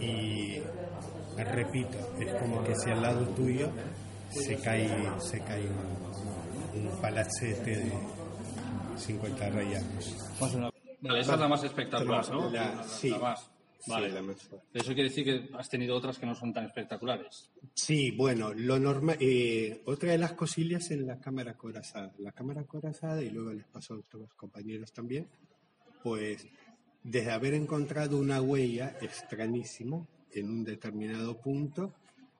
Y 0.00 0.60
repito, 1.36 1.98
es 2.20 2.32
como 2.34 2.64
que 2.64 2.74
si 2.76 2.90
al 2.90 3.02
lado 3.02 3.26
tuyo 3.28 3.70
se 4.30 4.56
cae, 4.56 4.88
se 5.20 5.40
cae 5.40 5.66
un, 5.66 6.86
un 6.86 7.00
palacete 7.00 7.76
de 7.76 7.92
50 8.96 9.50
rayados. 9.50 10.16
Vale, 11.00 11.20
esa 11.20 11.34
es 11.34 11.40
la 11.40 11.48
más 11.48 11.62
espectacular, 11.64 12.28
¿no? 12.30 12.50
La- 12.50 12.82
sí. 12.84 13.10
La 13.10 13.18
más. 13.18 13.50
Vale. 13.86 14.08
Sí, 14.08 14.14
la 14.14 14.22
más. 14.22 14.36
Eso 14.74 14.86
quiere 14.92 15.04
decir 15.04 15.24
que 15.24 15.48
has 15.56 15.68
tenido 15.68 15.96
otras 15.96 16.18
que 16.18 16.26
no 16.26 16.34
son 16.34 16.52
tan 16.52 16.64
espectaculares. 16.66 17.50
Sí, 17.74 18.10
bueno, 18.10 18.52
lo 18.52 18.78
normal. 18.78 19.16
eh, 19.20 19.80
otra 19.86 20.10
de 20.10 20.18
las 20.18 20.32
cosillas 20.32 20.90
es 20.90 20.98
la 21.00 21.18
cámara 21.20 21.54
corazada. 21.56 22.12
La 22.18 22.32
cámara 22.32 22.64
corazada, 22.64 23.22
y 23.22 23.30
luego 23.30 23.52
les 23.52 23.66
pasó 23.66 23.94
a 23.94 23.98
otros 23.98 24.34
compañeros 24.34 24.92
también, 24.92 25.28
pues 26.02 26.44
desde 27.10 27.30
haber 27.30 27.54
encontrado 27.54 28.18
una 28.18 28.40
huella 28.40 28.96
extrañísima 29.00 30.06
en 30.32 30.50
un 30.50 30.64
determinado 30.64 31.40
punto 31.40 31.94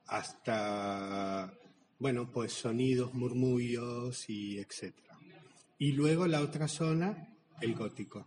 hasta, 0.07 1.53
bueno, 1.99 2.31
pues 2.31 2.53
sonidos, 2.53 3.15
murmullos 3.15 4.29
y 4.29 4.59
etcétera. 4.59 5.17
Y 5.79 5.93
luego 5.93 6.27
la 6.27 6.41
otra 6.41 6.69
zona, 6.69 7.35
el 7.61 7.75
gótico. 7.75 8.27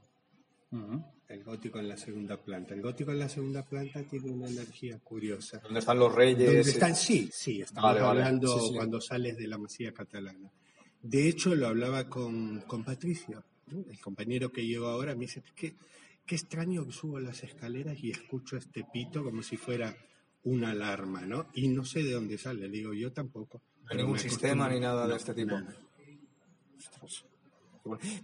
El 1.28 1.44
gótico 1.44 1.80
en 1.80 1.88
la 1.90 1.98
segunda 1.98 2.38
planta. 2.38 2.74
El 2.74 2.82
gótico 2.82 3.12
en 3.12 3.20
la 3.20 3.30
segunda 3.30 3.64
planta 3.64 4.04
tiene 4.04 4.32
una 4.32 4.48
energía 4.48 5.00
curiosa. 5.00 5.60
¿Dónde 5.60 5.80
están 5.80 6.00
los 6.00 6.14
reyes? 6.14 6.46
¿Dónde 6.46 6.62
están? 6.62 6.96
Sí, 6.96 7.30
sí, 7.32 7.62
estamos 7.62 7.92
Vale, 7.92 8.02
vale. 8.02 8.20
hablando 8.22 8.60
Sí, 8.60 8.68
sí. 8.70 8.76
cuando 8.76 9.00
sales 9.02 9.38
de 9.38 9.48
la 9.48 9.58
masía 9.58 9.94
catalana. 9.94 10.52
De 11.02 11.28
hecho, 11.28 11.56
lo 11.56 11.68
hablaba 11.68 12.08
con, 12.10 12.62
con 12.68 12.84
Patricio, 12.84 13.44
¿no? 13.68 13.84
el 13.90 14.00
compañero 14.00 14.52
que 14.52 14.66
llevo 14.66 14.88
ahora, 14.88 15.14
me 15.16 15.22
dice, 15.22 15.42
qué, 15.56 15.74
qué 16.26 16.36
extraño 16.36 16.86
que 16.86 16.92
subo 16.92 17.20
las 17.20 17.44
escaleras 17.44 17.98
y 18.04 18.12
escucho 18.12 18.58
este 18.58 18.84
pito 18.92 19.24
como 19.24 19.42
si 19.44 19.58
fuera 19.58 19.96
una 20.44 20.72
alarma, 20.72 21.22
¿no? 21.22 21.48
Y 21.54 21.68
no 21.68 21.84
sé 21.86 22.02
de 22.04 22.14
dónde 22.14 22.38
sale, 22.38 22.62
le 22.62 22.70
digo, 22.70 22.94
yo 22.94 23.12
tampoco. 23.12 23.62
No 23.90 23.96
ningún 23.98 24.18
sistema 24.20 24.70
ni 24.70 24.80
nada 24.80 25.08
de 25.08 25.16
este 25.16 25.34
tipo. 25.34 25.60
nada. 25.60 25.76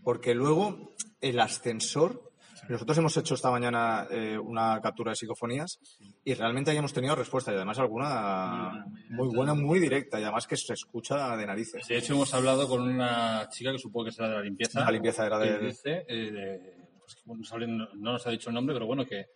Porque 0.03 0.33
luego 0.35 0.93
el 1.19 1.39
ascensor, 1.39 2.31
nosotros 2.69 2.97
hemos 2.97 3.15
hecho 3.17 3.33
esta 3.35 3.49
mañana 3.51 4.07
eh, 4.09 4.37
una 4.37 4.79
captura 4.81 5.11
de 5.11 5.15
psicofonías 5.15 5.79
y 6.23 6.33
realmente 6.33 6.71
hayamos 6.71 6.93
tenido 6.93 7.15
respuesta 7.15 7.51
y 7.51 7.55
además 7.55 7.79
alguna 7.79 8.85
Muy 9.09 9.27
buena, 9.35 9.53
muy 9.53 9.79
directa 9.79 10.19
y 10.19 10.23
además 10.23 10.45
que 10.47 10.57
se 10.57 10.73
escucha 10.73 11.35
de 11.37 11.45
narices. 11.45 11.87
De 11.87 11.97
hecho, 11.97 12.13
hemos 12.13 12.33
hablado 12.33 12.67
con 12.67 12.81
una 12.81 13.47
chica 13.49 13.71
que 13.71 13.79
supongo 13.79 14.05
que 14.05 14.11
será 14.11 14.29
de 14.29 14.35
la 14.35 14.41
limpieza. 14.43 14.79
La 14.81 14.91
limpieza 14.91 15.25
era 15.25 15.39
de- 15.39 15.59
dice, 15.67 16.05
eh, 16.07 16.31
de- 16.31 16.76
pues 17.07 17.15
que, 17.15 17.21
bueno, 17.25 17.87
no 17.95 18.11
nos 18.11 18.27
ha 18.27 18.31
dicho 18.31 18.49
el 18.49 18.55
nombre, 18.55 18.75
pero 18.75 18.85
bueno, 18.85 19.05
que 19.05 19.27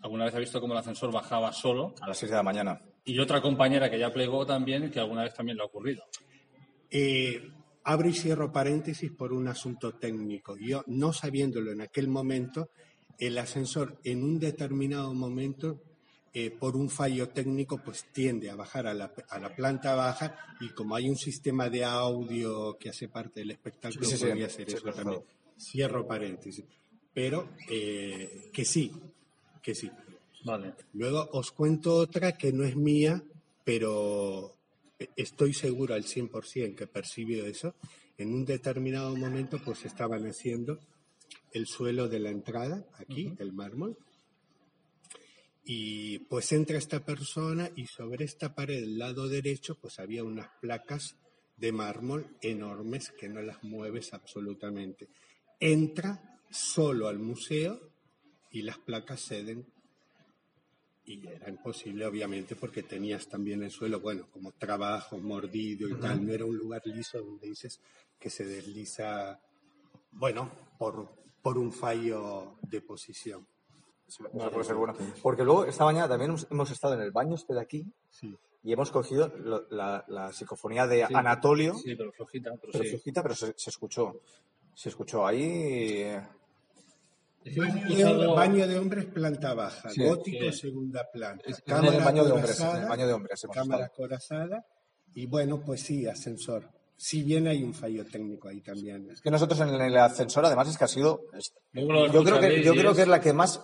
alguna 0.00 0.24
vez 0.24 0.34
ha 0.34 0.38
visto 0.38 0.60
cómo 0.62 0.72
el 0.72 0.78
ascensor 0.78 1.12
bajaba 1.12 1.52
solo. 1.52 1.94
A 2.00 2.08
las 2.08 2.16
6 2.16 2.30
de 2.30 2.36
la 2.36 2.42
mañana. 2.42 2.80
Y 3.04 3.18
otra 3.18 3.42
compañera 3.42 3.90
que 3.90 3.98
ya 3.98 4.10
plegó 4.10 4.46
también, 4.46 4.90
que 4.90 4.98
alguna 4.98 5.24
vez 5.24 5.34
también 5.34 5.58
le 5.58 5.62
ha 5.62 5.66
ocurrido. 5.66 6.04
Eh, 6.90 7.50
abro 7.84 8.08
y 8.08 8.14
cierro 8.14 8.50
paréntesis 8.50 9.10
por 9.12 9.34
un 9.34 9.46
asunto 9.46 9.92
técnico. 9.92 10.56
Yo, 10.56 10.84
no 10.86 11.12
sabiéndolo 11.12 11.70
en 11.70 11.82
aquel 11.82 12.08
momento, 12.08 12.70
el 13.18 13.36
ascensor 13.36 13.98
en 14.04 14.24
un 14.24 14.38
determinado 14.38 15.12
momento, 15.12 15.82
eh, 16.32 16.50
por 16.50 16.76
un 16.76 16.88
fallo 16.88 17.28
técnico, 17.28 17.76
pues 17.84 18.06
tiende 18.10 18.48
a 18.48 18.56
bajar 18.56 18.86
a 18.86 18.94
la, 18.94 19.12
a 19.28 19.38
la 19.38 19.54
planta 19.54 19.94
baja 19.94 20.34
y 20.60 20.70
como 20.70 20.96
hay 20.96 21.10
un 21.10 21.16
sistema 21.16 21.68
de 21.68 21.84
audio 21.84 22.78
que 22.78 22.88
hace 22.88 23.08
parte 23.08 23.40
del 23.40 23.50
espectáculo, 23.50 24.06
Sí, 24.06 24.12
sí, 24.12 24.16
sí. 24.16 24.26
podría 24.26 24.46
hacer 24.46 24.70
Sí, 24.70 24.76
eso 24.76 24.92
también. 24.92 25.22
Cierro 25.58 26.06
paréntesis. 26.06 26.64
Pero 27.14 27.50
eh, 27.68 28.50
que 28.52 28.64
sí, 28.64 28.92
que 29.62 29.74
sí. 29.74 29.90
Vale. 30.44 30.74
Luego 30.94 31.28
os 31.32 31.52
cuento 31.52 31.94
otra 31.94 32.36
que 32.36 32.52
no 32.52 32.64
es 32.64 32.74
mía, 32.74 33.22
pero 33.64 34.56
estoy 35.16 35.54
seguro 35.54 35.94
al 35.94 36.04
100% 36.04 36.74
que 36.74 36.86
percibió 36.86 37.46
eso. 37.46 37.74
En 38.18 38.34
un 38.34 38.44
determinado 38.44 39.14
momento, 39.16 39.60
pues 39.64 39.84
estaban 39.84 40.26
haciendo 40.26 40.78
el 41.52 41.66
suelo 41.66 42.08
de 42.08 42.20
la 42.20 42.30
entrada, 42.30 42.86
aquí, 42.98 43.32
el 43.38 43.52
mármol, 43.52 43.96
y 45.64 46.18
pues 46.20 46.50
entra 46.52 46.76
esta 46.76 47.04
persona 47.04 47.70
y 47.76 47.86
sobre 47.86 48.24
esta 48.24 48.54
pared 48.54 48.80
del 48.80 48.98
lado 48.98 49.28
derecho, 49.28 49.76
pues 49.80 49.98
había 49.98 50.24
unas 50.24 50.48
placas 50.60 51.16
de 51.56 51.72
mármol 51.72 52.36
enormes 52.40 53.12
que 53.12 53.28
no 53.28 53.40
las 53.42 53.62
mueves 53.62 54.12
absolutamente. 54.12 55.08
Entra 55.60 56.40
solo 56.52 57.08
al 57.08 57.18
museo 57.18 57.80
y 58.50 58.62
las 58.62 58.78
placas 58.78 59.20
ceden 59.22 59.66
y 61.04 61.26
era 61.26 61.48
imposible, 61.48 62.06
obviamente, 62.06 62.54
porque 62.54 62.84
tenías 62.84 63.26
también 63.26 63.62
el 63.64 63.70
suelo, 63.72 63.98
bueno, 64.00 64.28
como 64.32 64.52
trabajo, 64.52 65.18
mordido 65.18 65.88
y 65.88 65.94
tal. 65.94 66.24
No 66.24 66.32
era 66.32 66.44
un 66.44 66.56
lugar 66.56 66.82
liso 66.84 67.18
donde 67.20 67.48
dices 67.48 67.80
que 68.20 68.30
se 68.30 68.44
desliza, 68.44 69.40
bueno, 70.12 70.50
por, 70.78 71.08
por 71.42 71.58
un 71.58 71.72
fallo 71.72 72.54
de 72.62 72.80
posición. 72.82 73.44
Eso 74.06 74.24
puede 74.30 74.64
ser 74.64 74.76
bueno. 74.76 74.94
Porque 75.22 75.42
luego, 75.42 75.64
esta 75.64 75.84
mañana 75.84 76.08
también 76.08 76.30
hemos, 76.30 76.46
hemos 76.50 76.70
estado 76.70 76.94
en 76.94 77.00
el 77.00 77.10
baño 77.10 77.34
este 77.34 77.52
de 77.54 77.60
aquí 77.60 77.84
Sí. 78.10 78.36
y 78.62 78.72
hemos 78.72 78.90
cogido 78.92 79.26
lo- 79.38 79.66
la, 79.70 80.04
la 80.06 80.32
psicofonía 80.32 80.86
de 80.86 81.04
Sí, 81.08 81.14
Anatolio, 81.14 81.74
Sí, 81.78 81.96
pero 81.96 82.12
flojita, 82.12 82.50
pero, 82.60 82.72
pero 82.72 82.84
sí. 82.84 82.90
flojita, 82.90 83.22
pero 83.24 83.34
se, 83.34 83.54
se 83.56 83.70
escuchó. 83.70 84.20
Se 84.74 84.88
escuchó 84.90 85.26
ahí. 85.26 86.14
Baño 87.44 88.18
de, 88.18 88.26
baño 88.28 88.66
de 88.68 88.78
hombres, 88.78 89.04
planta 89.06 89.54
baja. 89.54 89.90
Sí. 89.90 90.04
Gótico, 90.04 90.50
Sí. 90.52 90.58
segunda 90.60 91.04
planta. 91.12 91.44
Es- 91.46 91.62
en 91.66 91.84
el 91.84 92.00
baño 92.04 92.24
de 92.24 92.32
hombres, 92.32 92.60
en 92.60 92.76
el 92.82 92.88
baño 92.88 93.06
de 93.06 93.12
hombres 93.12 93.46
cámara 93.52 93.84
estado. 93.86 93.96
corazada. 93.96 94.66
Y 95.14 95.26
bueno, 95.26 95.60
pues 95.64 95.82
sí, 95.82 96.06
ascensor. 96.06 96.68
Si 96.96 97.22
bien 97.22 97.48
hay 97.48 97.62
un 97.64 97.74
fallo 97.74 98.06
técnico 98.06 98.48
ahí 98.48 98.60
también. 98.60 99.10
Es 99.10 99.20
que 99.20 99.30
nosotros 99.30 99.58
en 99.60 99.68
el 99.80 99.96
ascensor, 99.96 100.44
además, 100.46 100.68
es 100.68 100.78
que 100.78 100.84
ha 100.84 100.88
sido. 100.88 101.22
Lo 101.72 102.06
Yo 102.12 102.22
creo 102.22 102.38
que, 102.40 102.62
yo 102.62 102.72
creo 102.74 102.90
es- 102.92 102.96
que 102.96 103.02
es 103.02 103.08
la 103.08 103.20
que 103.20 103.32
más 103.32 103.60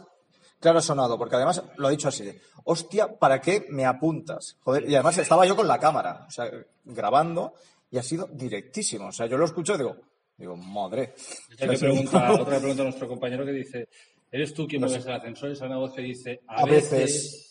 claro 0.61 0.81
ha 0.81 0.83
sonado, 0.83 1.17
porque 1.17 1.37
además 1.37 1.63
lo 1.77 1.87
ha 1.87 1.91
dicho 1.91 2.09
así: 2.09 2.29
hostia, 2.65 3.17
¿para 3.19 3.41
qué 3.41 3.65
me 3.71 3.87
apuntas? 3.87 4.57
Joder, 4.61 4.89
y 4.91 4.95
además 4.97 5.19
estaba 5.19 5.47
yo 5.47 5.55
con 5.55 5.69
la 5.69 5.79
cámara, 5.79 6.25
o 6.27 6.31
sea, 6.31 6.51
grabando, 6.85 7.55
y 7.91 7.99
ha 7.99 8.03
sido 8.03 8.29
directísimo. 8.33 9.07
O 9.09 9.13
sea, 9.13 9.27
yo 9.27 9.39
lo 9.39 9.45
escucho 9.45 9.75
y 9.75 9.79
digo, 9.79 9.97
digo, 10.39 10.57
madre. 10.57 11.15
Otra 11.53 11.75
pregunta, 11.75 12.33
otra 12.33 12.55
le 12.55 12.61
pregunta 12.61 12.83
a 12.83 12.85
nuestro 12.85 13.09
compañero 13.09 13.45
que 13.45 13.53
dice, 13.53 13.89
¿eres 14.31 14.55
tú 14.55 14.67
quien 14.67 14.81
mueves 14.81 15.05
el 15.05 15.13
ascensor? 15.13 15.51
Y 15.51 15.57
sale 15.57 15.71
una 15.73 15.81
voz 15.81 15.93
que 15.93 16.03
dice, 16.03 16.41
a, 16.47 16.63
A 16.63 16.65
veces. 16.65 17.45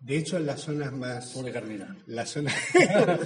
De 0.00 0.16
hecho, 0.16 0.36
en 0.36 0.46
las 0.46 0.60
zonas 0.60 0.92
más. 0.92 1.32
Pobre 1.32 1.52
Carmina. 1.52 1.96
La 2.06 2.24
zona. 2.24 2.52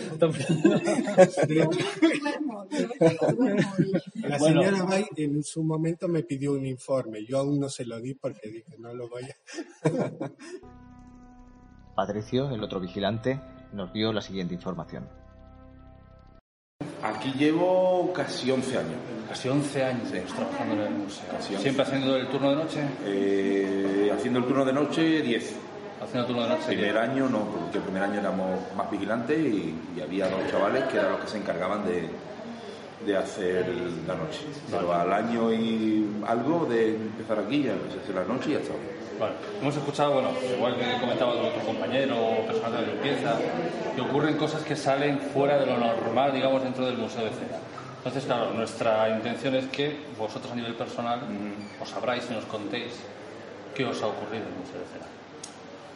La 4.23 4.39
señora 4.39 4.83
Bay 4.85 5.05
en 5.17 5.43
su 5.43 5.63
momento 5.63 6.09
me 6.09 6.23
pidió 6.23 6.53
un 6.53 6.65
informe. 6.65 7.27
Yo 7.27 7.39
aún 7.39 7.61
no 7.61 7.69
se 7.69 7.85
lo 7.85 8.01
di 8.01 8.15
porque 8.15 8.49
dije, 8.49 8.79
no 8.79 8.95
lo 8.95 9.09
voy 9.11 9.25
a. 9.25 9.37
Patricio, 11.95 12.51
el 12.51 12.65
otro 12.65 12.81
vigilante, 12.81 13.39
nos 13.75 13.93
dio 13.93 14.15
la 14.15 14.23
siguiente 14.23 14.55
información. 14.55 15.22
Aquí 17.03 17.33
llevo 17.37 18.13
casi 18.15 18.51
11 18.51 18.79
años. 18.79 18.97
Casi 19.29 19.49
11 19.49 19.85
años 19.85 20.09
trabajando 20.35 20.75
en 20.75 20.81
el 20.81 20.91
museo. 20.91 21.25
Casi 21.31 21.55
11. 21.55 21.63
¿Siempre 21.63 21.83
haciendo 21.85 22.17
el 22.17 22.29
turno 22.29 22.51
de 22.51 22.57
noche? 22.57 22.81
Eh, 23.05 24.13
haciendo 24.15 24.39
el 24.39 24.45
turno 24.45 24.65
de 24.65 24.73
noche, 24.73 25.23
10. 25.23 25.57
Haciendo 26.01 26.21
el 26.21 26.27
turno 26.27 26.43
de 26.43 26.49
noche. 26.51 26.73
El 26.73 26.79
primer 26.79 26.99
año 26.99 27.29
no, 27.29 27.39
porque 27.41 27.79
el 27.79 27.85
primer 27.85 28.03
año 28.03 28.21
éramos 28.21 28.61
más 28.77 28.91
vigilantes 28.91 29.39
y, 29.39 29.75
y 29.97 30.01
había 30.01 30.29
dos 30.29 30.41
chavales 30.51 30.85
que 30.85 30.99
eran 30.99 31.13
los 31.13 31.21
que 31.23 31.29
se 31.29 31.39
encargaban 31.39 31.85
de, 31.85 32.09
de 33.07 33.17
hacer 33.17 33.69
la 34.07 34.15
noche. 34.15 34.41
Pero 34.71 34.93
al 34.93 35.13
año 35.13 35.53
y 35.53 36.07
algo 36.27 36.67
de 36.67 36.97
empezar 36.97 37.39
aquí, 37.39 37.63
ya 37.65 37.73
a 37.73 38.03
hacer 38.03 38.15
la 38.15 38.25
noche 38.25 38.51
y 38.51 38.53
ya 38.55 38.59
está. 38.61 38.75
Vale. 39.19 39.35
Hemos 39.61 39.77
escuchado, 39.77 40.15
bueno, 40.15 40.31
igual 40.55 40.77
que 40.77 41.01
comentaba 41.01 41.33
otro 41.33 41.63
compañero 41.65 42.17
o 42.17 42.47
personal 42.47 42.85
de 42.85 42.93
limpieza, 42.93 43.37
que 43.95 44.01
ocurren 44.01 44.37
cosas 44.37 44.63
que 44.63 44.75
salen 44.75 45.19
fuera 45.19 45.59
de 45.59 45.67
lo 45.67 45.79
normal, 45.79 46.33
digamos, 46.33 46.63
dentro 46.63 46.87
del 46.87 46.97
Museo 46.97 47.25
de 47.25 47.31
Cera. 47.31 47.59
Entonces, 47.99 48.25
claro, 48.25 48.51
nuestra 48.53 49.11
intención 49.11 49.55
es 49.55 49.67
que 49.67 49.97
vosotros 50.19 50.53
a 50.53 50.57
nivel 50.57 50.75
personal 50.75 51.21
os 51.81 51.89
sabráis 51.89 52.27
y 52.31 52.35
nos 52.35 52.45
contéis 52.47 52.95
qué 53.75 53.85
os 53.85 54.03
ha 54.03 54.07
ocurrido 54.07 54.45
en 54.45 54.53
el 54.53 54.59
Museo 54.59 54.81
de 54.81 54.87
Cera. 54.93 55.07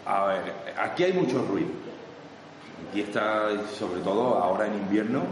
A 0.06 0.26
ver, 0.26 0.52
aquí 0.78 1.02
hay 1.02 1.12
mucho 1.12 1.42
ruido. 1.42 1.70
Aquí 2.88 3.00
está, 3.00 3.48
sobre 3.76 4.00
todo 4.02 4.38
ahora 4.38 4.66
en 4.66 4.74
invierno, 4.74 5.22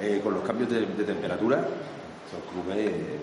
eh, 0.00 0.20
con 0.22 0.34
los 0.34 0.42
cambios 0.44 0.70
de, 0.70 0.80
de 0.86 1.04
temperatura, 1.04 1.56
los 1.58 2.52
clubes. 2.52 2.76
eh, 2.86 3.16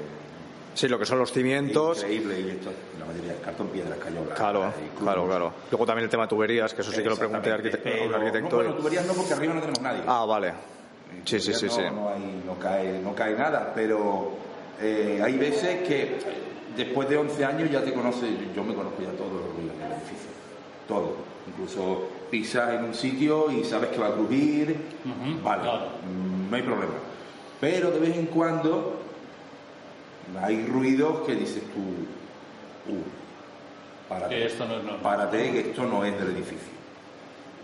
Sí, 0.74 0.88
lo 0.88 1.00
que 1.00 1.06
son 1.08 1.18
los 1.18 1.32
cimientos. 1.32 1.98
Increíble, 2.04 2.40
y 2.40 2.50
esto, 2.52 2.70
la 3.00 3.06
mayoría 3.06 3.34
es 3.34 3.40
cartón 3.40 3.68
piedra, 3.70 3.96
escayola. 3.96 4.36
Claro, 4.36 4.72
claro, 5.00 5.26
claro. 5.26 5.54
Luego 5.72 5.86
también 5.88 6.04
el 6.04 6.10
tema 6.12 6.24
de 6.24 6.30
tuberías, 6.30 6.72
que 6.76 6.82
eso 6.82 6.92
sí 6.92 7.02
que 7.02 7.10
lo 7.10 7.18
pregunté 7.18 7.50
al 7.50 7.56
arquitecto. 7.56 7.90
Pero- 7.90 8.16
arquitecto 8.16 8.50
no, 8.50 8.56
bueno, 8.58 8.74
tuberías 8.76 9.06
no, 9.08 9.14
porque 9.14 9.34
arriba 9.34 9.54
no 9.56 9.60
tenemos 9.62 9.82
nadie. 9.82 10.02
Ah, 10.06 10.26
vale. 10.26 10.54
Sí, 11.26 11.40
sí, 11.40 11.52
sí, 11.54 11.66
no, 11.66 11.72
sí. 11.72 11.82
No, 11.92 12.10
hay- 12.10 12.44
no 12.46 12.60
cae, 12.60 13.00
no 13.00 13.16
cae 13.16 13.34
nada, 13.34 13.72
pero 13.74 14.34
eh, 14.80 15.20
hay 15.24 15.36
veces 15.40 15.88
que 15.88 16.20
después 16.76 17.10
de 17.10 17.18
11 17.18 17.44
años 17.44 17.72
ya 17.72 17.82
te 17.84 17.92
conoces, 17.92 18.30
yo 18.56 18.64
me 18.64 18.76
conozco 18.76 19.02
ya 19.02 19.10
ruidos 19.10 19.78
del 19.80 19.92
edificio, 19.94 20.30
todo. 20.88 21.16
Incluso 21.48 22.10
pisas 22.30 22.74
en 22.74 22.86
un 22.86 22.94
sitio 22.94 23.52
y 23.52 23.64
sabes 23.64 23.90
que 23.90 23.98
va 24.00 24.08
a 24.08 24.14
crujir, 24.14 24.76
vale, 25.44 25.64
mm, 25.64 26.50
no 26.50 26.56
hay 26.56 26.62
problema. 26.62 26.94
Pero 27.60 27.92
de 27.92 28.00
vez 28.00 28.18
en 28.18 28.28
cuando 28.28 29.02
hay 30.42 30.66
ruidos 30.68 31.26
que 31.26 31.36
dices 31.36 31.64
tú, 31.74 32.94
uh, 32.94 34.10
párate, 34.10 34.36
Que 34.36 34.46
esto 34.46 34.66
no 34.66 34.78
es 34.78 34.84
normal. 34.84 35.02
párate, 35.02 35.52
que 35.52 35.60
esto 35.72 35.86
no 35.86 36.04
es 36.04 36.18
del 36.20 36.36
edificio. 36.36 36.78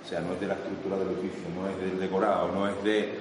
O 0.04 0.08
sea, 0.08 0.19
no 0.22 0.34
es 0.34 0.39
de 0.39 0.48
la 0.48 0.54
estructura 0.56 0.98
del 0.98 1.10
edificio, 1.10 1.43
no 1.56 1.69
es 1.69 1.78
del 1.80 2.00
decorado, 2.00 2.52
no 2.54 2.67
es 2.67 2.84
de... 2.84 3.19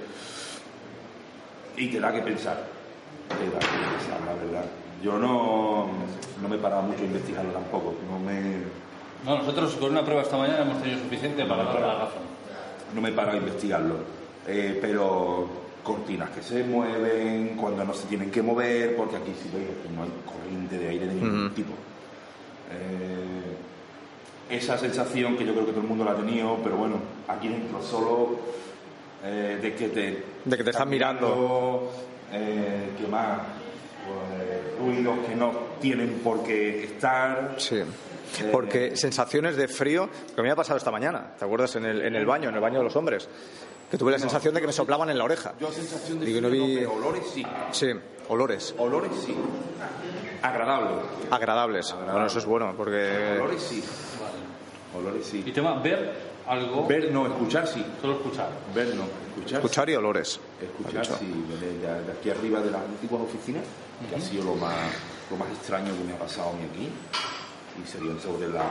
Y 1.77 1.89
te 1.89 2.01
da 2.01 2.13
que 2.13 2.21
pensar, 2.21 2.65
te 3.29 3.51
da 3.51 3.59
que 3.59 3.67
pensar, 3.67 4.21
la 4.27 4.35
verdad. 4.35 4.65
Yo 5.03 5.19
no, 5.19 5.89
no 6.41 6.49
me 6.49 6.57
he 6.57 6.59
parado 6.59 6.83
mucho 6.83 7.03
a 7.03 7.07
investigarlo 7.07 7.53
tampoco, 7.53 7.95
no 8.11 8.19
me, 8.19 8.63
No, 9.25 9.39
nosotros 9.39 9.75
con 9.77 9.91
una 9.93 10.05
prueba 10.05 10.23
esta 10.23 10.37
mañana 10.37 10.63
hemos 10.63 10.83
tenido 10.83 10.99
suficiente 11.01 11.45
para 11.45 11.65
dar 11.65 11.81
la 11.81 11.95
razón. 11.95 12.23
no 12.95 13.01
me 13.01 13.11
he 13.11 13.13
parado 13.13 13.39
a 13.39 13.41
investigarlo. 13.41 13.97
Eh, 14.47 14.79
pero 14.81 15.49
cortinas 15.85 16.31
que 16.31 16.43
se 16.43 16.65
mueven 16.65 17.57
cuando 17.61 17.85
no 17.85 17.95
se 17.95 18.07
tienen 18.07 18.31
que 18.31 18.43
mover, 18.43 18.97
porque 18.97 19.17
aquí 19.17 19.33
si 19.41 19.49
veis 19.57 19.69
que 19.83 19.89
no 19.95 20.03
hay 20.03 20.11
corriente 20.27 20.79
de 20.79 20.89
aire 20.89 21.07
de 21.07 21.15
ningún 21.15 21.51
tipo. 21.55 21.73
Eh, 22.73 24.57
esa 24.57 24.77
sensación 24.77 25.37
que 25.37 25.45
yo 25.47 25.53
creo 25.53 25.67
que 25.67 25.73
todo 25.73 25.83
el 25.83 25.89
mundo 25.89 26.05
la 26.05 26.13
ha 26.13 26.17
tenido, 26.17 26.59
pero 26.63 26.77
bueno, 26.77 26.97
aquí 27.29 27.49
dentro 27.49 27.81
solo 27.83 28.37
eh, 29.25 29.59
de 29.63 29.75
que 29.75 29.89
te 29.89 30.25
De 30.45 30.57
que 30.57 30.65
te 30.65 30.71
están 30.71 30.89
mirando. 30.91 31.91
eh, 32.33 32.91
que 32.99 33.07
más 33.07 33.39
Pues, 34.05 34.79
ruidos 34.97 35.15
que 35.29 35.37
no 35.37 35.53
tienen 35.81 36.21
por 36.25 36.43
qué 36.43 36.85
estar. 36.85 37.55
Sí. 37.59 37.81
Eh, 38.41 38.49
Porque 38.53 38.97
sensaciones 38.97 39.57
de 39.57 39.69
frío, 39.69 40.09
que 40.35 40.43
me 40.43 40.51
ha 40.51 40.57
pasado 40.57 40.77
esta 40.79 40.91
mañana, 40.91 41.35
¿te 41.39 41.45
acuerdas? 41.45 41.77
En 41.77 41.85
el, 41.85 42.03
en 42.03 42.15
el 42.17 42.25
baño, 42.27 42.49
en 42.49 42.55
el 42.55 42.61
baño 42.61 42.79
de 42.79 42.85
los 42.85 42.97
hombres. 42.97 43.29
Que 43.91 43.99
tuve 43.99 44.13
la 44.13 44.19
sensación 44.19 44.55
de 44.55 44.61
que 44.63 44.67
me 44.67 44.73
soplaban 44.73 45.11
en 45.11 45.19
la 45.19 45.25
oreja. 45.25 45.53
Yo 45.61 45.71
sensación 45.71 46.19
de 46.21 46.27
Digo, 46.27 46.39
frío 46.39 46.51
no 46.51 46.57
no, 46.57 46.65
vi- 46.67 46.77
pero 46.79 46.93
olores 46.95 47.25
sí. 47.33 47.45
Sí, 47.73 47.89
olores. 48.29 48.75
Olores 48.79 49.13
sí. 49.25 49.37
Agradables. 50.41 51.05
Agradables. 51.31 51.95
Bueno, 51.95 52.27
eso 52.27 52.39
es 52.39 52.45
bueno, 52.47 52.75
porque. 52.77 53.39
Olores 53.39 53.63
sí. 53.63 53.85
Olores 54.97 55.27
sí. 55.27 55.43
Y 55.47 55.53
tema 55.53 55.79
ver 55.81 56.15
algo. 56.47 56.87
Ver 56.87 57.11
no, 57.13 57.27
escuchar 57.27 57.67
sí. 57.67 57.85
Solo 58.01 58.15
escuchar. 58.15 58.49
Ver 58.75 58.95
no, 58.95 59.05
escuchar. 59.29 59.59
Escuchar 59.61 59.91
y 59.91 59.95
olores. 59.95 60.41
Escuchar 60.61 61.05
sí, 61.05 61.45
de, 61.61 61.79
de- 61.79 62.13
aquí 62.13 62.31
arriba 62.31 62.61
de 62.61 62.71
las 62.71 62.81
antiguas 62.83 63.23
oficinas, 63.23 63.63
que 64.09 64.17
ha 64.17 64.21
sido 64.21 64.45
lo 64.45 64.55
más, 64.55 64.75
lo 65.31 65.37
más 65.37 65.51
extraño 65.51 65.93
que 65.97 66.05
me 66.05 66.15
ha 66.15 66.19
pasado 66.19 66.51
a 66.51 66.53
mí 66.55 66.61
aquí. 66.73 66.89
Y 67.83 67.87
serían 67.89 68.19
sobre 68.21 68.49
las 68.49 68.67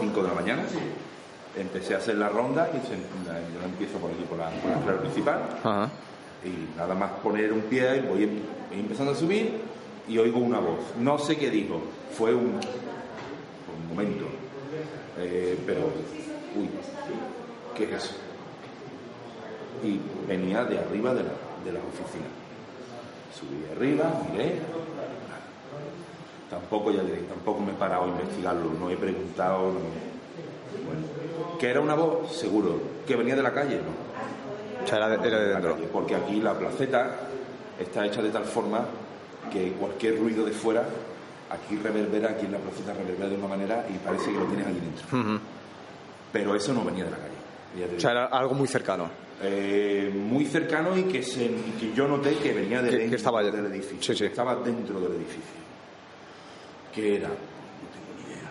5 0.00 0.22
de 0.22 0.28
la 0.28 0.34
mañana. 0.34 0.62
Empecé 1.56 1.94
a 1.94 1.98
hacer 1.98 2.16
la 2.16 2.28
ronda 2.28 2.68
y 2.72 2.86
se- 2.86 2.96
la- 3.30 3.38
yo 3.40 3.64
empiezo 3.64 3.98
por 3.98 4.10
aquí, 4.10 4.22
por 4.28 4.38
la, 4.38 4.48
por 4.48 4.70
la 4.70 4.76
escalera 4.78 5.00
principal. 5.02 5.38
Ajá. 5.62 5.88
Y 6.44 6.76
nada 6.78 6.94
más 6.94 7.10
poner 7.22 7.52
un 7.52 7.60
pie, 7.62 8.00
voy, 8.00 8.24
em- 8.24 8.40
voy 8.70 8.80
empezando 8.80 9.12
a 9.12 9.14
subir 9.14 9.60
y 10.08 10.18
oigo 10.18 10.38
una 10.40 10.58
voz. 10.60 10.78
No 10.98 11.18
sé 11.18 11.36
qué 11.36 11.50
dijo, 11.50 11.80
fue 12.16 12.34
un, 12.34 12.46
un 12.56 13.88
momento. 13.88 14.24
Eh, 15.18 15.58
pero, 15.66 15.80
uy, 16.56 16.68
¿qué 17.76 17.84
es 17.84 17.92
eso? 18.04 18.14
Y 19.84 20.00
venía 20.26 20.64
de 20.64 20.78
arriba 20.78 21.12
de, 21.14 21.22
la, 21.22 21.30
de 21.64 21.72
las 21.72 21.82
oficinas. 21.82 22.28
Subí 23.38 23.64
arriba, 23.76 24.22
miré. 24.32 24.58
Tampoco, 26.52 26.90
ya 26.92 27.02
diré, 27.02 27.22
tampoco 27.22 27.60
me 27.60 27.72
he 27.72 27.74
parado 27.74 28.04
a 28.04 28.08
investigarlo, 28.08 28.70
no 28.78 28.90
he 28.90 28.96
preguntado. 28.96 29.72
no- 29.72 30.12
Bueno, 30.84 31.58
¿que 31.58 31.68
era 31.70 31.80
una 31.80 31.94
voz? 31.94 32.30
Seguro. 32.36 32.78
¿Que 33.06 33.16
venía 33.16 33.34
de 33.34 33.42
la 33.42 33.52
calle? 33.54 33.76
No. 33.76 34.84
O 34.84 34.86
sea, 34.86 34.98
era 34.98 35.08
de, 35.08 35.26
era 35.28 35.38
de 35.40 35.48
dentro. 35.48 35.74
calle, 35.74 35.88
porque 35.90 36.14
aquí 36.14 36.40
la 36.42 36.52
placeta 36.58 37.10
está 37.80 38.04
hecha 38.06 38.20
de 38.20 38.28
tal 38.30 38.44
forma 38.44 38.84
que 39.50 39.72
cualquier 39.72 40.18
ruido 40.18 40.44
de 40.44 40.52
fuera 40.52 40.84
aquí 41.50 41.76
reverbera, 41.76 42.30
aquí 42.32 42.44
en 42.46 42.52
la 42.52 42.58
placeta 42.58 42.92
reverbera 42.92 43.30
de 43.30 43.36
una 43.36 43.48
manera 43.48 43.86
y 43.88 43.96
parece 44.04 44.32
que 44.32 44.38
lo 44.38 44.44
tienes 44.46 44.66
aquí 44.66 44.78
dentro. 44.80 45.18
Ujú. 45.18 45.40
Pero 46.32 46.54
eso 46.54 46.72
no 46.74 46.84
venía 46.84 47.04
de 47.04 47.10
la 47.12 47.16
calle. 47.18 47.96
O 47.96 48.00
sea, 48.00 48.10
era 48.10 48.24
algo 48.26 48.54
muy 48.54 48.68
cercano. 48.68 49.08
Eh, 49.42 50.12
muy 50.14 50.44
cercano 50.46 50.96
y 50.96 51.04
que, 51.04 51.22
se, 51.22 51.44
y 51.46 51.76
que 51.80 51.92
yo 51.94 52.06
noté 52.06 52.34
que 52.36 52.52
venía 52.52 52.82
de 52.82 52.90
Que- 52.90 53.14
estaba- 53.16 53.42
del 53.42 53.66
edificio. 53.66 53.98
sí, 54.00 54.14
sí. 54.18 54.24
Estaba 54.26 54.56
dentro 54.56 55.00
del 55.00 55.12
edificio. 55.12 55.62
¿Qué 56.94 57.16
era? 57.16 57.28
No 57.28 57.34
tengo 57.34 58.12
ni 58.18 58.32
idea. 58.32 58.50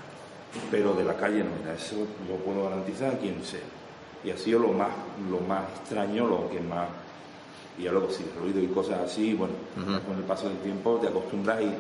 Pero 0.72 0.94
de 0.94 1.04
la 1.04 1.16
calle 1.16 1.44
no 1.44 1.52
era. 1.64 1.76
Eso 1.76 1.96
lo 2.28 2.36
puedo 2.38 2.64
garantizar 2.70 3.14
a 3.14 3.18
quien 3.18 3.44
sea. 3.44 3.60
Y 4.24 4.30
ha 4.32 4.38
sido 4.38 4.60
lo 4.60 4.70
más, 4.70 4.90
lo 5.30 5.40
más 5.42 5.64
extraño, 5.80 6.28
lo 6.28 6.50
que 6.50 6.60
más... 6.60 6.88
Y 7.78 7.84
ya 7.84 7.92
luego 7.92 8.10
sí, 8.10 8.26
ruido 8.40 8.60
y 8.60 8.68
cosas 8.68 9.00
así, 9.00 9.34
bueno, 9.34 9.54
con 10.06 10.18
el 10.18 10.24
paso 10.24 10.50
del 10.50 10.58
tiempo 10.58 10.98
te 11.02 11.08
acostumbras 11.08 11.62
y 11.62 11.74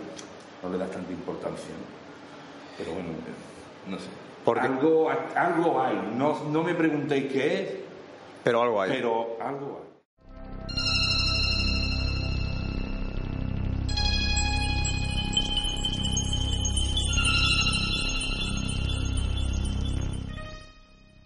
no 0.63 0.69
le 0.71 0.77
das 0.77 0.89
tanta 0.89 1.11
importancia. 1.11 1.69
¿no? 1.69 2.77
Pero 2.77 2.93
bueno, 2.93 3.09
eh, 3.09 3.89
no 3.89 3.97
sé. 3.99 4.05
Porque- 4.45 4.61
Algo, 4.67 5.09
algo 5.35 5.81
hay. 5.81 6.13
No, 6.15 6.43
no 6.49 6.63
me 6.63 6.73
preguntéis 6.73 7.31
qué 7.31 7.61
es, 7.61 7.69
Pero 8.43 8.61
algo 8.63 8.81
hay. 8.81 8.89
pero 8.91 9.37
algo 9.41 9.81
hay. 9.83 9.90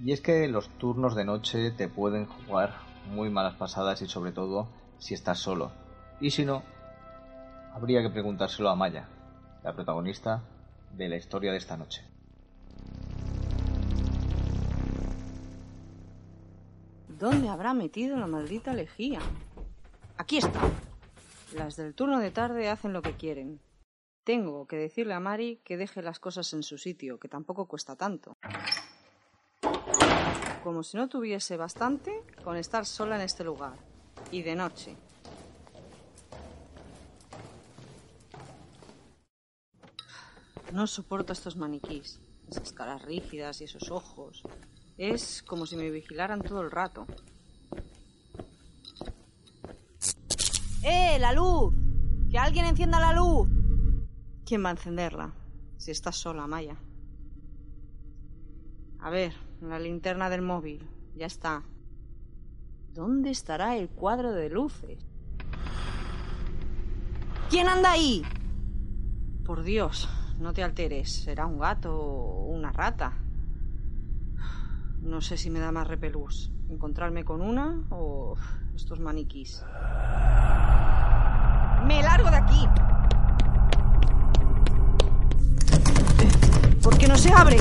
Y 0.06 0.12
es 0.12 0.22
que 0.22 0.48
los 0.48 0.70
turnos 0.78 1.16
de 1.16 1.26
noche 1.26 1.72
te 1.72 1.88
pueden 1.88 2.28
jugar 2.28 2.76
muy 3.10 3.32
malas 3.32 3.56
pasadas 3.56 4.04
y 4.04 4.08
sobre 4.08 4.32
todo 4.32 4.68
si 5.00 5.16
estás 5.16 5.40
solo. 5.40 5.72
Y 6.22 6.30
si 6.30 6.46
no, 6.46 6.62
habría 7.74 8.04
que 8.04 8.12
preguntárselo 8.12 8.70
a 8.70 8.76
Maya, 8.76 9.10
la 9.64 9.74
protagonista 9.74 10.44
de 10.92 11.10
la 11.10 11.16
historia 11.16 11.52
de 11.52 11.58
esta 11.58 11.76
noche. 11.76 12.04
¿Dónde 17.08 17.50
habrá 17.50 17.74
metido 17.74 18.16
la 18.16 18.28
maldita 18.28 18.76
lejía? 18.76 19.22
Aquí 20.18 20.38
está. 20.38 20.62
Las 21.56 21.78
del 21.78 21.96
turno 21.96 22.20
de 22.20 22.30
tarde 22.30 22.70
hacen 22.70 22.94
lo 22.94 23.02
que 23.02 23.14
quieren. 23.14 23.60
Tengo 24.24 24.68
que 24.68 24.76
decirle 24.76 25.16
a 25.16 25.20
Mari 25.20 25.62
que 25.66 25.78
deje 25.78 26.04
las 26.04 26.20
cosas 26.20 26.54
en 26.54 26.62
su 26.62 26.78
sitio, 26.78 27.20
que 27.20 27.28
tampoco 27.28 27.68
cuesta 27.68 27.96
tanto. 27.96 28.38
Como 30.66 30.82
si 30.82 30.98
no 30.98 31.08
tuviese 31.08 31.58
bastante 31.58 32.24
con 32.44 32.58
estar 32.58 32.88
sola 32.88 33.18
en 33.18 33.22
este 33.22 33.44
lugar. 33.44 33.78
Y 34.32 34.42
de 34.42 34.56
noche. 34.56 34.98
No 40.74 40.88
soporto 40.88 41.34
estos 41.34 41.56
maniquís, 41.56 42.20
esas 42.50 42.74
caras 42.74 43.04
rígidas 43.04 43.62
y 43.62 43.66
esos 43.66 43.92
ojos. 43.92 44.42
Es 44.98 45.44
como 45.44 45.68
si 45.68 45.76
me 45.76 45.92
vigilaran 45.92 46.42
todo 46.42 46.62
el 46.62 46.72
rato. 46.72 47.06
¡Eh, 50.82 51.20
la 51.20 51.32
luz! 51.32 51.76
¡Que 52.32 52.40
alguien 52.40 52.66
encienda 52.66 53.00
la 53.00 53.14
luz! 53.14 53.48
¿Quién 54.44 54.66
va 54.66 54.70
a 54.70 54.72
encenderla? 54.72 55.32
Si 55.78 55.92
estás 55.92 56.16
sola, 56.16 56.48
Maya. 56.48 56.76
A 59.00 59.12
ver, 59.12 59.45
la 59.62 59.80
linterna 59.80 60.30
del 60.30 60.42
móvil. 60.42 60.88
Ya 61.16 61.26
está. 61.26 61.64
¿Dónde 62.94 63.30
estará 63.30 63.76
el 63.78 63.90
cuadro 63.90 64.32
de 64.32 64.50
luces? 64.50 65.06
¿Quién 67.50 67.68
anda 67.68 67.92
ahí? 67.92 68.24
Por 69.46 69.64
Dios, 69.64 70.10
no 70.40 70.54
te 70.54 70.64
alteres. 70.64 71.12
¿Será 71.12 71.46
un 71.46 71.60
gato 71.60 71.96
o 71.96 72.48
una 72.48 72.72
rata? 72.72 73.14
No 75.02 75.22
sé 75.22 75.38
si 75.38 75.50
me 75.50 75.60
da 75.60 75.72
más 75.72 75.88
repelús. 75.88 76.52
¿Encontrarme 76.70 77.24
con 77.24 77.42
una 77.42 77.84
o 77.92 78.36
estos 78.76 79.00
maniquís? 79.00 79.64
¡Me 81.86 82.02
largo 82.02 82.32
de 82.32 82.38
aquí! 82.38 82.68
¿Por 86.82 86.98
qué 86.98 87.08
no 87.08 87.18
se 87.18 87.32
abre? 87.32 87.58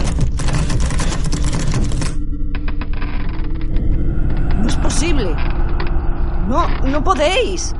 No, 6.95 7.03
podéis. 7.03 7.75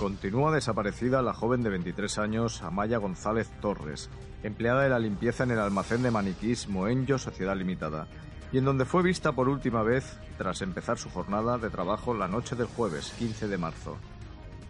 Continúa 0.00 0.52
desaparecida 0.52 1.22
la 1.22 1.32
joven 1.32 1.62
de 1.62 1.70
23 1.70 2.18
años, 2.18 2.62
Amaya 2.64 2.98
González 2.98 3.48
Torres, 3.60 4.10
empleada 4.42 4.82
de 4.82 4.88
la 4.88 4.98
limpieza 4.98 5.44
en 5.44 5.52
el 5.52 5.60
almacén 5.60 6.02
de 6.02 6.10
maniquís 6.10 6.68
Moenjo 6.68 7.18
Sociedad 7.18 7.56
Limitada, 7.56 8.08
y 8.52 8.58
en 8.58 8.64
donde 8.64 8.84
fue 8.84 9.02
vista 9.02 9.32
por 9.32 9.48
última 9.48 9.82
vez 9.82 10.18
tras 10.36 10.62
empezar 10.62 10.98
su 10.98 11.10
jornada 11.10 11.58
de 11.58 11.70
trabajo 11.70 12.14
la 12.14 12.28
noche 12.28 12.56
del 12.56 12.66
jueves 12.66 13.12
15 13.18 13.48
de 13.48 13.58
marzo. 13.58 13.96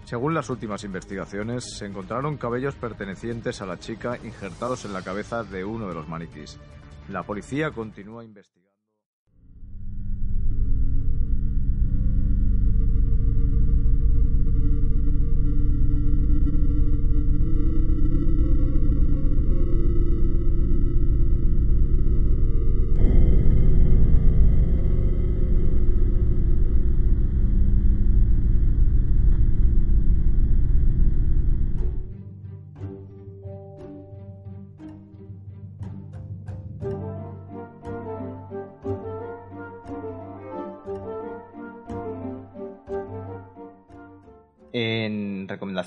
Según 0.04 0.32
las 0.32 0.48
últimas 0.48 0.84
investigaciones, 0.84 1.76
se 1.76 1.84
encontraron 1.84 2.38
cabellos 2.38 2.74
pertenecientes 2.74 3.60
a 3.60 3.66
la 3.66 3.78
chica 3.78 4.18
injertados 4.24 4.84
en 4.84 4.94
la 4.94 5.02
cabeza 5.02 5.44
de 5.44 5.64
uno 5.64 5.86
de 5.88 5.94
los 5.94 6.08
maniquís. 6.08 6.58
La 7.08 7.22
policía 7.24 7.70
continúa 7.72 8.24
investigando. 8.24 8.67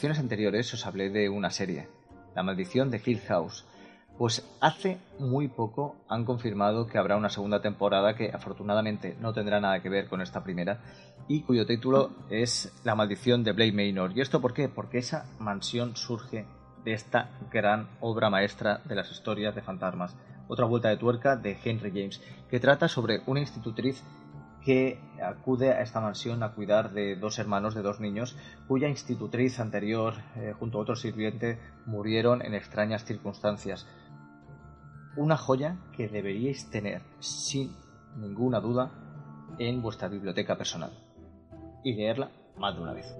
Anteriores 0.03 0.73
os 0.73 0.87
hablé 0.87 1.11
de 1.11 1.29
una 1.29 1.51
serie, 1.51 1.87
La 2.33 2.41
maldición 2.41 2.89
de 2.89 2.99
Hill 3.05 3.21
House. 3.27 3.65
Pues 4.17 4.43
hace 4.59 4.97
muy 5.19 5.47
poco 5.47 5.95
han 6.09 6.25
confirmado 6.25 6.87
que 6.87 6.97
habrá 6.97 7.17
una 7.17 7.29
segunda 7.29 7.61
temporada 7.61 8.15
que 8.15 8.31
afortunadamente 8.33 9.15
no 9.21 9.31
tendrá 9.31 9.61
nada 9.61 9.79
que 9.79 9.89
ver 9.89 10.07
con 10.09 10.21
esta 10.21 10.43
primera 10.43 10.81
y 11.27 11.41
cuyo 11.41 11.67
título 11.67 12.09
es 12.31 12.73
La 12.83 12.95
maldición 12.95 13.43
de 13.43 13.51
Blake 13.51 13.73
Manor. 13.73 14.17
¿Y 14.17 14.21
esto 14.21 14.41
por 14.41 14.55
qué? 14.55 14.69
Porque 14.69 14.97
esa 14.97 15.27
mansión 15.37 15.95
surge 15.95 16.47
de 16.83 16.93
esta 16.93 17.29
gran 17.51 17.87
obra 17.99 18.31
maestra 18.31 18.81
de 18.85 18.95
las 18.95 19.11
historias 19.11 19.53
de 19.53 19.61
fantasmas, 19.61 20.17
otra 20.47 20.65
vuelta 20.65 20.89
de 20.89 20.97
tuerca 20.97 21.35
de 21.35 21.55
Henry 21.63 21.91
James, 21.91 22.21
que 22.49 22.59
trata 22.59 22.87
sobre 22.87 23.21
una 23.27 23.41
institutriz 23.41 24.03
que 24.63 24.99
acude 25.21 25.71
a 25.71 25.81
esta 25.81 25.99
mansión 25.99 26.43
a 26.43 26.53
cuidar 26.53 26.91
de 26.91 27.15
dos 27.15 27.39
hermanos 27.39 27.73
de 27.73 27.81
dos 27.81 27.99
niños 27.99 28.37
cuya 28.67 28.87
institutriz 28.87 29.59
anterior 29.59 30.13
eh, 30.35 30.53
junto 30.57 30.77
a 30.77 30.81
otro 30.81 30.95
sirviente 30.95 31.59
murieron 31.85 32.41
en 32.43 32.53
extrañas 32.53 33.03
circunstancias. 33.03 33.87
Una 35.15 35.35
joya 35.35 35.77
que 35.95 36.07
deberíais 36.07 36.69
tener 36.69 37.01
sin 37.19 37.75
ninguna 38.17 38.59
duda 38.59 38.91
en 39.57 39.81
vuestra 39.81 40.07
biblioteca 40.07 40.57
personal 40.57 40.91
y 41.83 41.93
leerla 41.95 42.31
más 42.57 42.75
de 42.75 42.81
una 42.81 42.93
vez. 42.93 43.15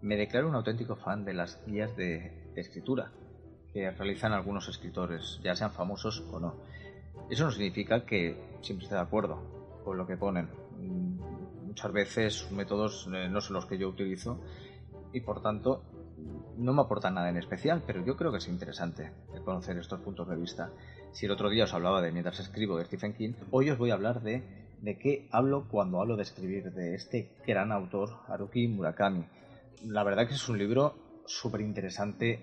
Me 0.00 0.16
declaro 0.16 0.48
un 0.48 0.54
auténtico 0.54 0.96
fan 0.96 1.24
de 1.24 1.34
las 1.34 1.60
guías 1.66 1.96
de 1.96 2.52
escritura 2.54 3.10
que 3.72 3.90
realizan 3.90 4.32
algunos 4.32 4.68
escritores, 4.68 5.40
ya 5.42 5.54
sean 5.54 5.72
famosos 5.72 6.24
o 6.32 6.40
no. 6.40 6.54
Eso 7.30 7.44
no 7.44 7.50
significa 7.50 8.04
que 8.04 8.58
siempre 8.62 8.84
esté 8.84 8.94
de 8.94 9.02
acuerdo 9.02 9.80
con 9.84 9.98
lo 9.98 10.06
que 10.06 10.16
ponen. 10.16 10.48
Muchas 11.64 11.92
veces 11.92 12.34
sus 12.34 12.50
métodos 12.50 13.08
eh, 13.12 13.28
no 13.28 13.40
son 13.40 13.54
los 13.54 13.66
que 13.66 13.78
yo 13.78 13.88
utilizo 13.88 14.40
y 15.12 15.20
por 15.20 15.42
tanto 15.42 15.82
no 16.56 16.72
me 16.72 16.82
aportan 16.82 17.14
nada 17.14 17.28
en 17.28 17.36
especial, 17.36 17.82
pero 17.86 18.04
yo 18.04 18.16
creo 18.16 18.32
que 18.32 18.38
es 18.38 18.48
interesante 18.48 19.12
conocer 19.44 19.76
estos 19.78 20.00
puntos 20.00 20.28
de 20.28 20.36
vista. 20.36 20.70
Si 21.12 21.26
el 21.26 21.32
otro 21.32 21.48
día 21.50 21.64
os 21.64 21.74
hablaba 21.74 22.02
de 22.02 22.10
Mientras 22.10 22.40
escribo 22.40 22.76
de 22.76 22.84
Stephen 22.84 23.14
King, 23.14 23.34
hoy 23.50 23.70
os 23.70 23.78
voy 23.78 23.90
a 23.90 23.94
hablar 23.94 24.22
de 24.22 24.42
de 24.82 24.98
qué 24.98 25.28
hablo 25.30 25.66
cuando 25.68 26.00
hablo 26.00 26.16
de 26.16 26.22
escribir, 26.22 26.72
de 26.72 26.94
este 26.94 27.30
gran 27.46 27.72
autor, 27.72 28.10
Haruki 28.28 28.68
Murakami. 28.68 29.24
La 29.86 30.04
verdad 30.04 30.28
que 30.28 30.34
es 30.34 30.48
un 30.48 30.58
libro 30.58 30.94
súper 31.26 31.60
interesante, 31.60 32.40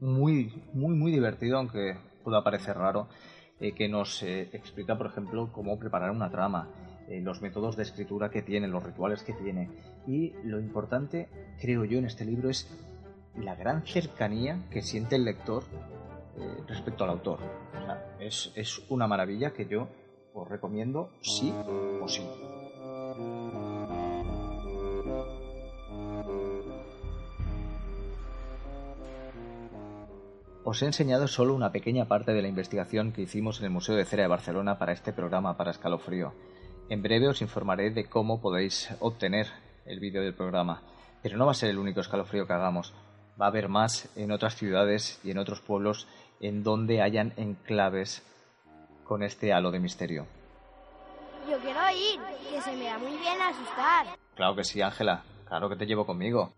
muy, 0.00 0.62
muy, 0.72 0.94
muy 0.94 1.12
divertido, 1.12 1.58
aunque 1.58 1.96
pueda 2.24 2.42
parecer 2.44 2.76
raro, 2.76 3.08
eh, 3.60 3.72
que 3.72 3.88
nos 3.88 4.22
eh, 4.22 4.50
explica, 4.52 4.96
por 4.96 5.08
ejemplo, 5.08 5.50
cómo 5.52 5.78
preparar 5.78 6.10
una 6.10 6.30
trama, 6.30 6.68
eh, 7.08 7.20
los 7.20 7.42
métodos 7.42 7.76
de 7.76 7.82
escritura 7.82 8.30
que 8.30 8.42
tiene, 8.42 8.68
los 8.68 8.82
rituales 8.82 9.22
que 9.22 9.32
tiene. 9.32 9.70
Y 10.06 10.34
lo 10.44 10.60
importante, 10.60 11.28
creo 11.60 11.84
yo, 11.84 11.98
en 11.98 12.04
este 12.04 12.24
libro 12.24 12.50
es 12.50 12.68
la 13.36 13.56
gran 13.56 13.84
cercanía 13.86 14.64
que 14.70 14.82
siente 14.82 15.16
el 15.16 15.24
lector 15.24 15.64
respecto 16.68 17.02
al 17.02 17.10
autor. 17.10 17.40
Es, 18.20 18.52
es 18.54 18.80
una 18.90 19.08
maravilla 19.08 19.52
que 19.52 19.66
yo 19.66 19.88
os 20.34 20.48
recomiendo 20.48 21.10
sí 21.20 21.52
o 22.00 22.06
sí. 22.06 22.22
Os 30.70 30.82
he 30.82 30.84
enseñado 30.84 31.28
solo 31.28 31.54
una 31.54 31.72
pequeña 31.72 32.04
parte 32.04 32.34
de 32.34 32.42
la 32.42 32.48
investigación 32.48 33.12
que 33.12 33.22
hicimos 33.22 33.58
en 33.58 33.64
el 33.64 33.70
Museo 33.70 33.96
de 33.96 34.04
Cera 34.04 34.24
de 34.24 34.28
Barcelona 34.28 34.76
para 34.76 34.92
este 34.92 35.14
programa 35.14 35.56
para 35.56 35.70
escalofrío. 35.70 36.34
En 36.90 37.00
breve 37.00 37.26
os 37.26 37.40
informaré 37.40 37.90
de 37.90 38.04
cómo 38.04 38.42
podéis 38.42 38.90
obtener 39.00 39.46
el 39.86 39.98
vídeo 39.98 40.20
del 40.20 40.34
programa, 40.34 40.82
pero 41.22 41.38
no 41.38 41.46
va 41.46 41.52
a 41.52 41.54
ser 41.54 41.70
el 41.70 41.78
único 41.78 42.00
escalofrío 42.00 42.46
que 42.46 42.52
hagamos. 42.52 42.92
Va 43.40 43.46
a 43.46 43.48
haber 43.48 43.70
más 43.70 44.14
en 44.14 44.30
otras 44.30 44.56
ciudades 44.56 45.18
y 45.24 45.30
en 45.30 45.38
otros 45.38 45.62
pueblos 45.62 46.06
en 46.38 46.62
donde 46.62 47.00
hayan 47.00 47.32
enclaves 47.38 48.22
con 49.04 49.22
este 49.22 49.54
halo 49.54 49.70
de 49.70 49.80
misterio. 49.80 50.26
Yo 51.48 51.58
quiero 51.60 51.80
ir, 51.92 52.20
que 52.52 52.60
se 52.60 52.76
me 52.76 52.84
da 52.84 52.98
muy 52.98 53.16
bien 53.16 53.40
asustar. 53.40 54.18
Claro 54.34 54.54
que 54.54 54.64
sí, 54.64 54.82
Ángela. 54.82 55.22
Claro 55.46 55.70
que 55.70 55.76
te 55.76 55.86
llevo 55.86 56.04
conmigo. 56.04 56.52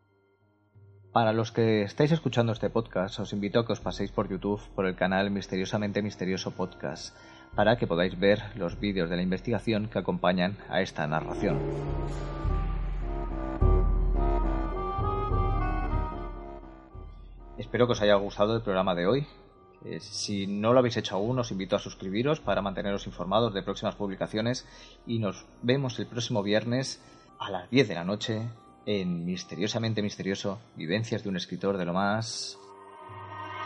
Para 1.12 1.32
los 1.32 1.50
que 1.50 1.82
estáis 1.82 2.12
escuchando 2.12 2.52
este 2.52 2.70
podcast, 2.70 3.18
os 3.18 3.32
invito 3.32 3.58
a 3.58 3.66
que 3.66 3.72
os 3.72 3.80
paséis 3.80 4.12
por 4.12 4.30
YouTube 4.30 4.62
por 4.76 4.86
el 4.86 4.94
canal 4.94 5.32
Misteriosamente 5.32 6.02
Misterioso 6.02 6.52
Podcast, 6.52 7.16
para 7.56 7.74
que 7.76 7.88
podáis 7.88 8.16
ver 8.16 8.40
los 8.54 8.78
vídeos 8.78 9.10
de 9.10 9.16
la 9.16 9.22
investigación 9.22 9.88
que 9.88 9.98
acompañan 9.98 10.56
a 10.68 10.82
esta 10.82 11.04
narración. 11.08 11.58
Espero 17.58 17.86
que 17.88 17.92
os 17.92 18.02
haya 18.02 18.14
gustado 18.14 18.54
el 18.54 18.62
programa 18.62 18.94
de 18.94 19.06
hoy. 19.08 19.26
Eh, 19.84 19.98
si 19.98 20.46
no 20.46 20.72
lo 20.72 20.78
habéis 20.78 20.96
hecho 20.96 21.16
aún, 21.16 21.40
os 21.40 21.50
invito 21.50 21.74
a 21.74 21.80
suscribiros 21.80 22.38
para 22.38 22.62
manteneros 22.62 23.08
informados 23.08 23.52
de 23.52 23.64
próximas 23.64 23.96
publicaciones 23.96 24.64
y 25.08 25.18
nos 25.18 25.44
vemos 25.60 25.98
el 25.98 26.06
próximo 26.06 26.44
viernes 26.44 27.02
a 27.40 27.50
las 27.50 27.68
10 27.68 27.88
de 27.88 27.94
la 27.96 28.04
noche 28.04 28.48
en 28.86 29.24
Misteriosamente 29.24 30.02
Misterioso, 30.02 30.58
vivencias 30.76 31.22
de 31.22 31.28
un 31.28 31.36
escritor 31.36 31.76
de 31.76 31.84
lo 31.84 31.92
más... 31.92 32.58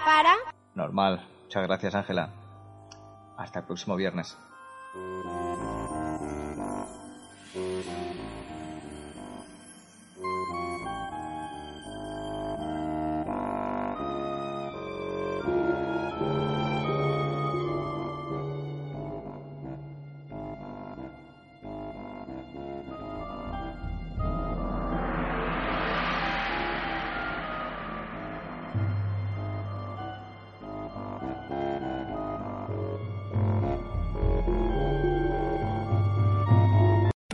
¿Para? 0.05 0.35
Normal. 0.75 1.27
Muchas 1.45 1.63
gracias, 1.67 1.95
Ángela. 1.95 2.31
Hasta 3.37 3.61
el 3.61 3.65
próximo 3.65 3.97
viernes. 3.97 4.37